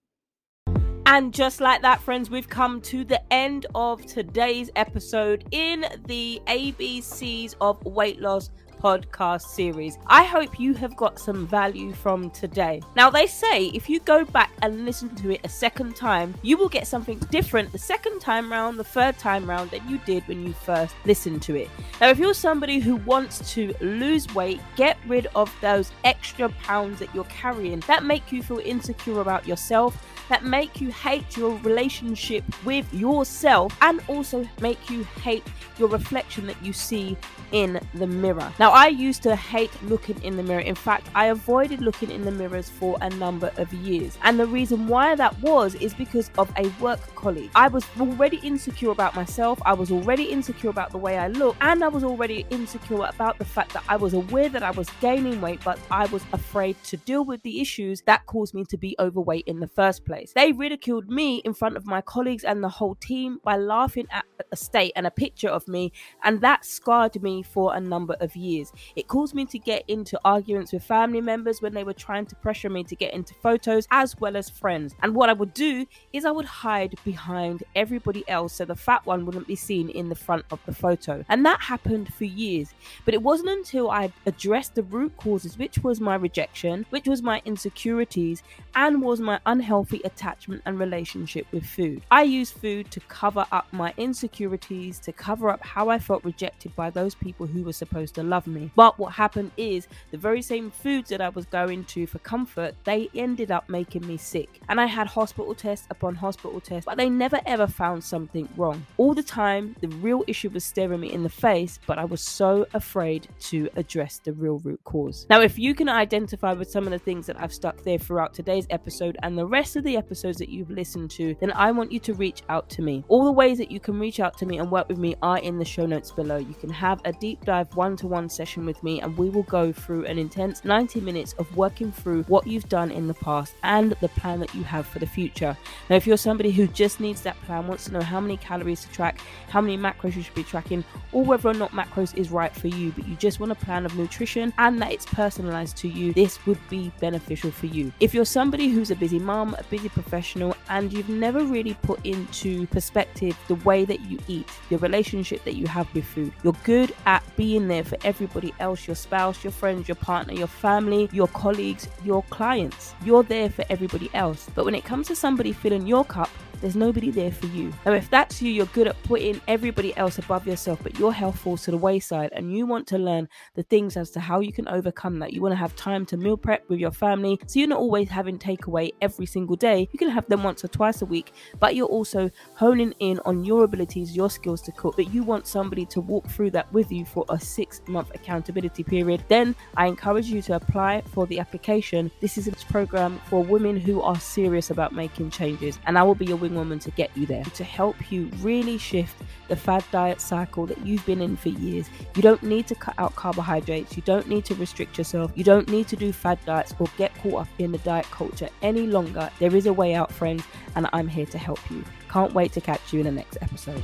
And 1.07 1.33
just 1.33 1.61
like 1.61 1.83
that, 1.83 2.01
friends, 2.01 2.31
we've 2.31 2.49
come 2.49 2.81
to 2.81 3.05
the 3.05 3.23
end 3.33 3.67
of 3.77 4.05
today's 4.07 4.71
episode 4.75 5.45
in 5.53 5.85
the 6.09 6.43
ABCs 6.49 7.55
of 7.61 7.81
weight 7.85 8.21
loss 8.21 8.51
podcast 8.83 9.43
series. 9.43 9.97
I 10.07 10.25
hope 10.25 10.59
you 10.59 10.75
have 10.75 10.97
got 10.97 11.19
some 11.19 11.47
value 11.47 11.93
from 11.93 12.31
today. 12.31 12.83
Now, 12.97 13.11
they 13.11 13.27
say 13.27 13.67
if 13.67 13.89
you 13.89 14.01
go 14.01 14.25
back 14.25 14.51
and 14.63 14.85
listen 14.85 15.15
to 15.17 15.31
it 15.31 15.41
a 15.45 15.49
second 15.49 15.95
time, 15.95 16.35
you 16.43 16.57
will 16.57 16.69
get 16.69 16.87
something 16.87 17.19
different 17.31 17.71
the 17.71 17.79
second 17.79 18.21
time 18.21 18.51
round, 18.51 18.79
the 18.79 18.85
third 18.85 19.19
time 19.19 19.49
round 19.49 19.71
than 19.71 19.89
you 19.89 19.99
did 19.99 20.27
when 20.27 20.45
you 20.45 20.53
first 20.53 20.95
listened 21.05 21.43
to 21.43 21.55
it. 21.55 21.71
Now, 22.01 22.09
if 22.09 22.19
you're 22.19 22.35
somebody 22.35 22.81
who 22.81 22.97
wants 22.97 23.53
to 23.55 23.73
lose 23.81 24.27
weight, 24.35 24.61
get 24.77 24.99
rid 25.07 25.29
of 25.37 25.55
those 25.61 25.93
extra 26.05 26.49
pounds 26.49 26.99
that 26.99 27.15
you're 27.15 27.25
carrying 27.25 27.81
that 27.81 28.05
make 28.05 28.33
you 28.33 28.43
feel 28.43 28.59
insecure 28.59 29.21
about 29.21 29.47
yourself 29.47 29.97
that 30.33 30.45
make 30.45 30.81
you 30.81 30.91
hate 30.91 31.37
your 31.37 31.59
relationship 31.59 32.43
with 32.65 32.91
yourself 32.95 33.77
and 33.83 34.01
also 34.09 34.49
make 34.63 34.89
you 34.89 35.05
hate 35.23 35.45
your 35.79 35.89
reflection 35.89 36.47
that 36.47 36.57
you 36.65 36.73
see 36.73 37.17
in 37.53 37.79
the 37.95 38.07
mirror. 38.07 38.51
Now, 38.59 38.72
I 38.73 38.89
used 38.89 39.23
to 39.25 39.37
hate 39.37 39.71
looking 39.83 40.23
in 40.23 40.39
the 40.39 40.43
mirror. 40.43 40.61
In 40.61 40.75
fact, 40.75 41.09
I 41.15 41.27
avoided 41.27 41.83
looking 41.83 42.11
in 42.11 42.25
the 42.25 42.31
mirrors 42.31 42.71
for 42.71 42.97
a 43.03 43.11
number 43.11 43.53
of 43.59 43.71
years. 43.75 44.17
And 44.23 44.41
the 44.41 44.47
reason 44.47 44.87
why 44.87 45.15
that 45.15 45.39
was 45.43 45.75
is 45.75 45.93
because 45.93 46.31
of 46.39 46.51
a 46.57 46.69
work 46.81 47.15
colleague. 47.15 47.51
I 47.55 47.69
was 47.69 47.85
already 48.01 48.39
insecure 48.39 48.91
about 48.91 49.15
myself, 49.15 49.61
I 49.67 49.75
was 49.75 49.91
already 49.91 50.25
insecure 50.25 50.71
about 50.71 50.91
the 50.91 50.97
way 50.97 51.19
I 51.19 51.29
look, 51.29 51.55
and 51.61 51.85
I 51.85 51.89
was 51.89 52.03
already 52.03 52.47
insecure 52.49 53.05
about 53.05 53.39
the 53.39 53.45
fact 53.45 53.75
that 53.75 53.85
I 53.91 53.97
was 53.97 54.15
aware 54.15 54.49
that 54.49 54.63
I 54.63 54.71
was 54.71 54.89
gaining 55.03 55.43
weight, 55.43 55.61
but 55.63 55.79
I 55.91 56.07
was 56.07 56.25
afraid 56.33 56.83
to 56.85 56.97
deal 56.97 57.27
with 57.27 57.43
the 57.43 57.61
issues 57.61 58.01
that 58.07 58.25
caused 58.25 58.55
me 58.55 58.65
to 58.71 58.79
be 58.79 58.97
overweight 58.99 59.47
in 59.47 59.61
the 59.61 59.69
first 59.69 60.07
place. 60.07 60.33
They 60.35 60.53
ridiculed 60.53 61.11
me 61.11 61.43
in 61.45 61.53
front 61.53 61.77
of 61.77 61.85
my 61.85 62.01
colleagues 62.01 62.43
and 62.43 62.65
the 62.65 62.71
whole 62.71 62.95
team 62.95 63.39
by 63.45 63.57
laughing 63.59 64.07
at 64.11 64.25
a 64.51 64.57
state 64.57 64.93
and 64.97 65.07
a 65.07 65.11
picture 65.11 65.49
of 65.49 65.69
me, 65.69 65.93
and 66.25 66.41
that 66.41 66.65
scarred 66.65 67.23
me 67.23 67.43
for 67.43 67.75
a 67.75 67.81
number 67.81 68.17
of 68.21 68.35
years. 68.35 68.62
It 68.95 69.09
caused 69.09 69.35
me 69.35 69.47
to 69.47 69.59
get 69.59 69.83
into 69.89 70.21
arguments 70.25 70.73
with 70.73 70.85
family 70.85 71.21
members 71.21 71.63
when 71.63 71.75
they 71.75 71.85
were 71.85 71.93
trying 71.93 72.27
to 72.27 72.37
pressure 72.37 72.71
me 72.71 72.85
to 72.85 72.95
get 72.95 73.15
into 73.15 73.35
photos 73.35 73.89
as 73.91 74.19
well 74.21 74.37
as 74.37 74.51
friends. 74.51 74.95
And 75.03 75.15
what 75.15 75.31
I 75.31 75.33
would 75.33 75.55
do 75.55 75.87
is 76.13 76.25
I 76.25 76.31
would 76.31 76.45
hide 76.45 76.95
behind 77.05 77.65
everybody 77.75 78.29
else 78.29 78.53
so 78.53 78.65
the 78.65 78.77
fat 78.77 79.05
one 79.07 79.27
wouldn't 79.27 79.47
be 79.47 79.57
seen 79.57 79.89
in 79.89 80.09
the 80.09 80.15
front 80.15 80.45
of 80.51 80.61
the 80.67 80.75
photo. 80.75 81.25
And 81.29 81.45
that 81.47 81.61
happened 81.63 82.13
for 82.15 82.25
years. 82.25 82.75
But 83.05 83.15
it 83.15 83.23
wasn't 83.23 83.51
until 83.51 83.91
I 83.91 84.13
addressed 84.27 84.75
the 84.75 84.83
root 84.83 85.17
causes, 85.17 85.59
which 85.59 85.79
was 85.79 86.01
my 86.01 86.15
rejection, 86.15 86.87
which 86.91 87.09
was 87.09 87.23
my 87.23 87.43
insecurities, 87.45 88.43
and 88.75 89.03
was 89.03 89.21
my 89.21 89.41
unhealthy 89.47 90.01
attachment 90.05 90.63
and 90.67 90.79
relationship 90.79 91.47
with 91.53 91.65
food. 91.65 92.03
I 92.11 92.23
used 92.23 92.55
food 92.55 92.91
to 92.91 93.01
cover 93.01 93.47
up 93.51 93.67
my 93.73 93.95
insecurities, 93.97 94.99
to 95.01 95.13
cover 95.13 95.49
up 95.49 95.65
how 95.65 95.89
I 95.89 95.99
felt 95.99 96.25
rejected 96.25 96.75
by 96.77 96.91
those 96.91 97.15
people 97.15 97.47
who 97.47 97.63
were 97.63 97.73
supposed 97.73 98.15
to 98.17 98.23
love 98.23 98.47
me. 98.47 98.52
But 98.77 98.99
what 98.99 99.13
happened 99.13 99.53
is 99.57 99.89
the 100.11 100.19
very 100.19 100.43
same 100.43 100.71
foods 100.71 101.11
that 101.11 101.21
I 101.21 101.29
was 101.29 101.47
going 101.47 101.85
to 101.85 102.07
for 102.07 102.19
comfort, 102.19 102.75
they 102.85 103.09
ended 103.15 103.51
up 103.51 103.69
making 103.69 104.07
me 104.07 104.17
sick. 104.17 104.61
And 104.69 104.81
I 104.81 104.87
had 104.87 105.07
hospital 105.07 105.55
tests 105.55 105.87
upon 105.91 106.15
hospital 106.15 106.61
tests, 106.61 106.87
but 106.87 106.97
they 106.97 107.09
never 107.09 107.41
ever 107.47 107.67
found 107.67 108.03
something 108.05 108.49
wrong. 108.57 108.85
All 108.97 109.15
the 109.15 109.23
time, 109.23 109.77
the 109.81 109.89
real 109.89 110.25
issue 110.27 110.51
was 110.51 110.65
staring 110.65 111.01
me 111.01 111.13
in 111.13 111.23
the 111.23 111.29
face, 111.29 111.79
but 111.87 111.99
I 111.99 112.05
was 112.05 112.21
so 112.21 112.67
afraid 112.75 113.29
to 113.41 113.69
address 113.77 114.21
the 114.25 114.33
real 114.33 114.59
root 114.59 114.81
cause. 114.85 115.27
Now, 115.31 115.41
if 115.41 115.59
you 115.59 115.75
can 115.75 115.89
identify 115.89 116.53
with 116.53 116.71
some 116.71 116.85
of 116.85 116.91
the 116.91 116.99
things 116.99 117.27
that 117.27 117.41
I've 117.41 117.53
stuck 117.53 117.83
there 117.83 117.99
throughout 117.99 118.35
today's 118.35 118.67
episode 118.71 119.17
and 119.23 119.37
the 119.37 119.47
rest 119.47 119.77
of 119.77 119.85
the 119.85 119.97
episodes 119.97 120.39
that 120.39 120.49
you've 120.49 120.71
listened 120.71 121.11
to, 121.13 121.35
then 121.41 121.53
I 121.53 121.73
want 121.73 121.93
you 121.93 122.01
to 122.01 122.15
reach 122.15 122.43
out 122.49 122.69
to 122.71 122.83
me. 122.83 123.05
All 123.09 123.25
the 123.25 123.33
ways 123.33 123.59
that 123.59 123.71
you 123.71 123.81
can 123.81 123.99
reach 123.99 124.21
out 124.21 124.37
to 124.39 124.47
me 124.47 124.59
and 124.59 124.71
work 124.71 124.89
with 124.89 124.99
me 124.99 125.15
are 125.23 125.39
in 125.39 125.59
the 125.59 125.65
show 125.65 125.87
notes 125.87 126.11
below. 126.11 126.37
You 126.37 126.55
can 126.55 126.71
have 126.71 127.01
a 127.05 127.13
deep 127.13 127.45
dive 127.45 127.75
one 127.75 127.97
to 127.97 128.07
one 128.07 128.29
session 128.33 128.67
with 128.67 128.83
me, 128.83 129.01
and 129.01 129.17
we 129.17 129.31
will 129.31 129.43
go 129.45 129.73
through 129.73 130.07
an 130.07 130.19
intense 130.19 130.65
90 130.65 131.01
minutes 131.01 131.35
of 131.35 131.57
working 131.57 131.93
through 131.93 132.23
what 132.25 132.47
you've 132.47 132.69
done 132.69 132.91
in 132.91 133.07
the 133.07 133.15
past 133.15 133.55
and 133.63 133.93
the 134.01 134.09
plan 134.09 134.41
that 134.41 134.55
you 134.55 134.65
have 134.65 134.87
for 134.87 134.99
the 134.99 135.07
future. 135.07 135.57
Now, 135.89 135.97
if 135.97 136.07
you're 136.07 136.17
somebody 136.17 136.51
who 136.51 136.67
just 136.67 137.01
needs 137.01 137.23
that 137.23 137.41
plan, 137.43 137.67
wants 137.69 137.85
to 137.85 137.93
know 137.93 138.01
how 138.01 138.21
many 138.21 138.37
calories 138.37 138.83
to 138.83 138.91
track, 138.91 139.21
how 139.49 139.61
many 139.61 139.77
macros 139.77 140.17
you 140.17 140.23
should 140.23 140.35
be 140.35 140.45
tracking, 140.45 140.85
or 141.13 141.25
whether 141.25 141.49
or 141.49 141.55
not 141.55 141.73
macros 141.73 142.17
is 142.17 142.31
right 142.31 142.55
for 142.55 142.69
you, 142.69 142.93
but 142.93 143.07
you 143.07 143.17
just 143.17 143.41
want 143.41 143.53
a 143.53 143.57
plan 143.57 143.85
of 143.85 143.97
nutrition 143.97 144.53
and 144.59 144.81
that 144.81 144.93
it's 144.93 145.07
personalized 145.07 145.77
to 145.79 145.89
you, 145.89 146.13
this 146.13 146.45
would 146.47 146.59
be 146.69 146.93
beneficial 147.01 147.51
for 147.51 147.67
you. 147.67 147.93
If 148.01 148.15
you're 148.15 148.25
somebody 148.25 148.69
who's 148.69 148.91
a 148.91 148.97
busy 148.97 149.19
mom, 149.19 149.55
a 149.59 149.63
busy 149.65 149.89
professional, 149.89 150.57
and 150.69 150.93
you've 150.93 151.09
never 151.09 151.45
really 151.45 151.75
put 151.83 152.05
into 152.05 152.67
perspective 152.69 153.37
the 153.49 153.57
way 153.57 153.85
that 153.85 154.01
you 154.01 154.19
eat, 154.29 154.49
the 154.71 154.79
relationship 154.79 155.45
that 155.45 155.55
you 155.55 155.67
have 155.67 155.93
with 155.95 156.05
food, 156.05 156.33
you're 156.43 156.57
good 156.65 156.95
at 157.07 157.23
being 157.37 157.69
there 157.69 157.85
for 157.85 157.97
everybody 158.23 158.55
else 158.61 158.87
your 158.87 158.95
spouse, 158.95 159.43
your 159.43 159.51
friends, 159.51 159.89
your 159.89 159.97
partner, 159.97 160.33
your 160.33 160.47
family, 160.47 161.09
your 161.13 161.27
colleagues, 161.29 161.89
your 162.05 162.23
clients. 162.31 162.95
You're 163.05 163.25
there 163.25 163.51
for 163.51 163.65
everybody 163.69 164.11
else. 164.15 164.49
But 164.55 164.65
when 164.65 164.75
it 164.77 164.85
comes 164.85 165.09
to 165.09 165.17
somebody 165.17 165.53
filling 165.53 165.87
your 165.87 166.05
cup, 166.05 166.31
there's 166.63 166.77
nobody 166.77 167.11
there 167.11 167.33
for 167.33 167.47
you. 167.47 167.73
Now, 167.85 167.93
if 167.93 168.09
that's 168.09 168.41
you, 168.41 168.51
you're 168.51 168.67
good 168.67 168.87
at 168.87 169.03
putting 169.03 169.41
everybody 169.49 169.95
else 169.97 170.19
above 170.19 170.47
yourself, 170.47 170.79
but 170.83 170.97
your 170.99 171.13
health 171.13 171.39
falls 171.39 171.65
to 171.65 171.73
the 171.73 171.77
wayside 171.77 172.31
and 172.33 172.57
you 172.57 172.67
want 172.67 172.87
to 172.87 172.99
learn 172.99 173.29
the 173.57 173.65
things 173.65 173.97
as 173.97 174.11
to 174.13 174.21
how 174.21 174.39
you 174.39 174.53
can 174.53 174.69
overcome 174.69 175.19
that. 175.19 175.33
You 175.33 175.43
want 175.43 175.53
to 175.53 175.57
have 175.57 175.75
time 175.75 176.07
to 176.07 176.17
meal 176.17 176.37
prep 176.37 176.69
with 176.69 176.79
your 176.79 176.93
family 176.93 177.39
so 177.47 177.59
you're 177.59 177.69
not 177.69 177.81
always 177.81 178.09
having 178.09 178.39
takeaway 178.39 178.93
every 179.01 179.27
single 179.27 179.57
day. 179.57 179.89
You 179.93 179.99
can 179.99 180.09
have 180.09 180.27
them 180.29 180.45
once 180.45 180.65
or 180.65 180.69
twice 180.69 181.03
a 181.03 181.07
week, 181.07 181.33
but 181.59 181.75
you're 181.75 181.87
also 181.87 182.31
honing 182.55 182.95
in 183.01 183.19
on 183.25 183.45
your 183.45 183.65
abilities, 183.65 184.15
your 184.15 184.31
skills 184.31 184.63
to 184.63 184.73
cook. 184.73 184.95
But 184.97 185.13
you 185.13 185.25
want 185.25 185.49
somebody 185.49 185.85
to 185.87 186.01
walk 186.01 186.29
through 186.29 186.53
that 186.53 186.73
with 186.73 186.93
you 186.93 187.05
for 187.05 187.27
a 187.29 187.41
six 187.41 187.83
month 187.89 188.15
accountability 188.15 188.85
period. 188.85 189.25
Then 189.27 189.57
I 189.77 189.89
encourage 189.89 190.27
you 190.27 190.41
to 190.43 190.55
apply 190.55 191.03
for 191.13 191.27
the 191.27 191.41
application. 191.41 192.13
This 192.21 192.39
is 192.39 192.47
a 192.47 192.53
program 192.53 193.21
for 193.29 193.43
women 193.43 193.81
who 193.81 194.01
are 194.01 194.19
serious 194.21 194.71
about 194.71 194.95
making 194.95 195.31
changes, 195.31 195.81
and 195.87 195.99
I 195.99 196.05
will 196.05 196.15
be 196.15 196.27
your 196.27 196.37
woman 196.55 196.79
to 196.81 196.91
get 196.93 197.15
you 197.17 197.27
there, 197.27 197.45
to 197.45 197.65
help 197.65 198.11
you 198.11 198.31
really 198.39 198.79
shift 198.79 199.17
the 199.49 199.57
fad 199.57 199.85
diet 199.91 200.21
cycle 200.21 200.67
that 200.67 200.85
you've 200.87 201.05
been 201.07 201.21
in 201.21 201.37
for 201.37 201.51
years. 201.51 201.89
You 202.15 202.23
don't 202.23 202.43
need 202.43 202.67
to 202.69 202.75
cut 202.75 202.95
out 202.99 203.15
carbohydrates, 203.17 203.97
you 203.97 204.03
don't 204.03 204.29
need 204.29 204.45
to 204.47 204.55
restrict 204.55 204.99
yourself, 204.99 205.33
you 205.35 205.45
don't 205.45 205.69
need 205.69 205.89
to 205.89 205.97
do 205.97 206.13
fad 206.13 206.39
diets 206.45 206.75
or 206.79 206.87
get 206.97 207.15
caught 207.23 207.43
up 207.43 207.49
in 207.59 207.73
the 207.73 207.79
diet 207.79 208.07
culture 208.11 208.49
any 208.63 208.87
longer. 208.87 209.31
There 209.39 209.55
is 209.55 209.67
a 209.67 209.73
way 209.73 209.95
out, 209.95 210.13
friends, 210.13 210.45
and 210.77 210.89
I'm 210.93 211.09
here 211.09 211.27
to 211.27 211.39
help 211.39 211.59
you. 211.71 211.85
Can't 212.09 212.33
wait 212.33 212.53
to 212.53 212.61
catch 212.61 212.93
you 212.93 213.01
in 213.01 213.07
the 213.07 213.13
next 213.13 213.39
episode. 213.41 213.83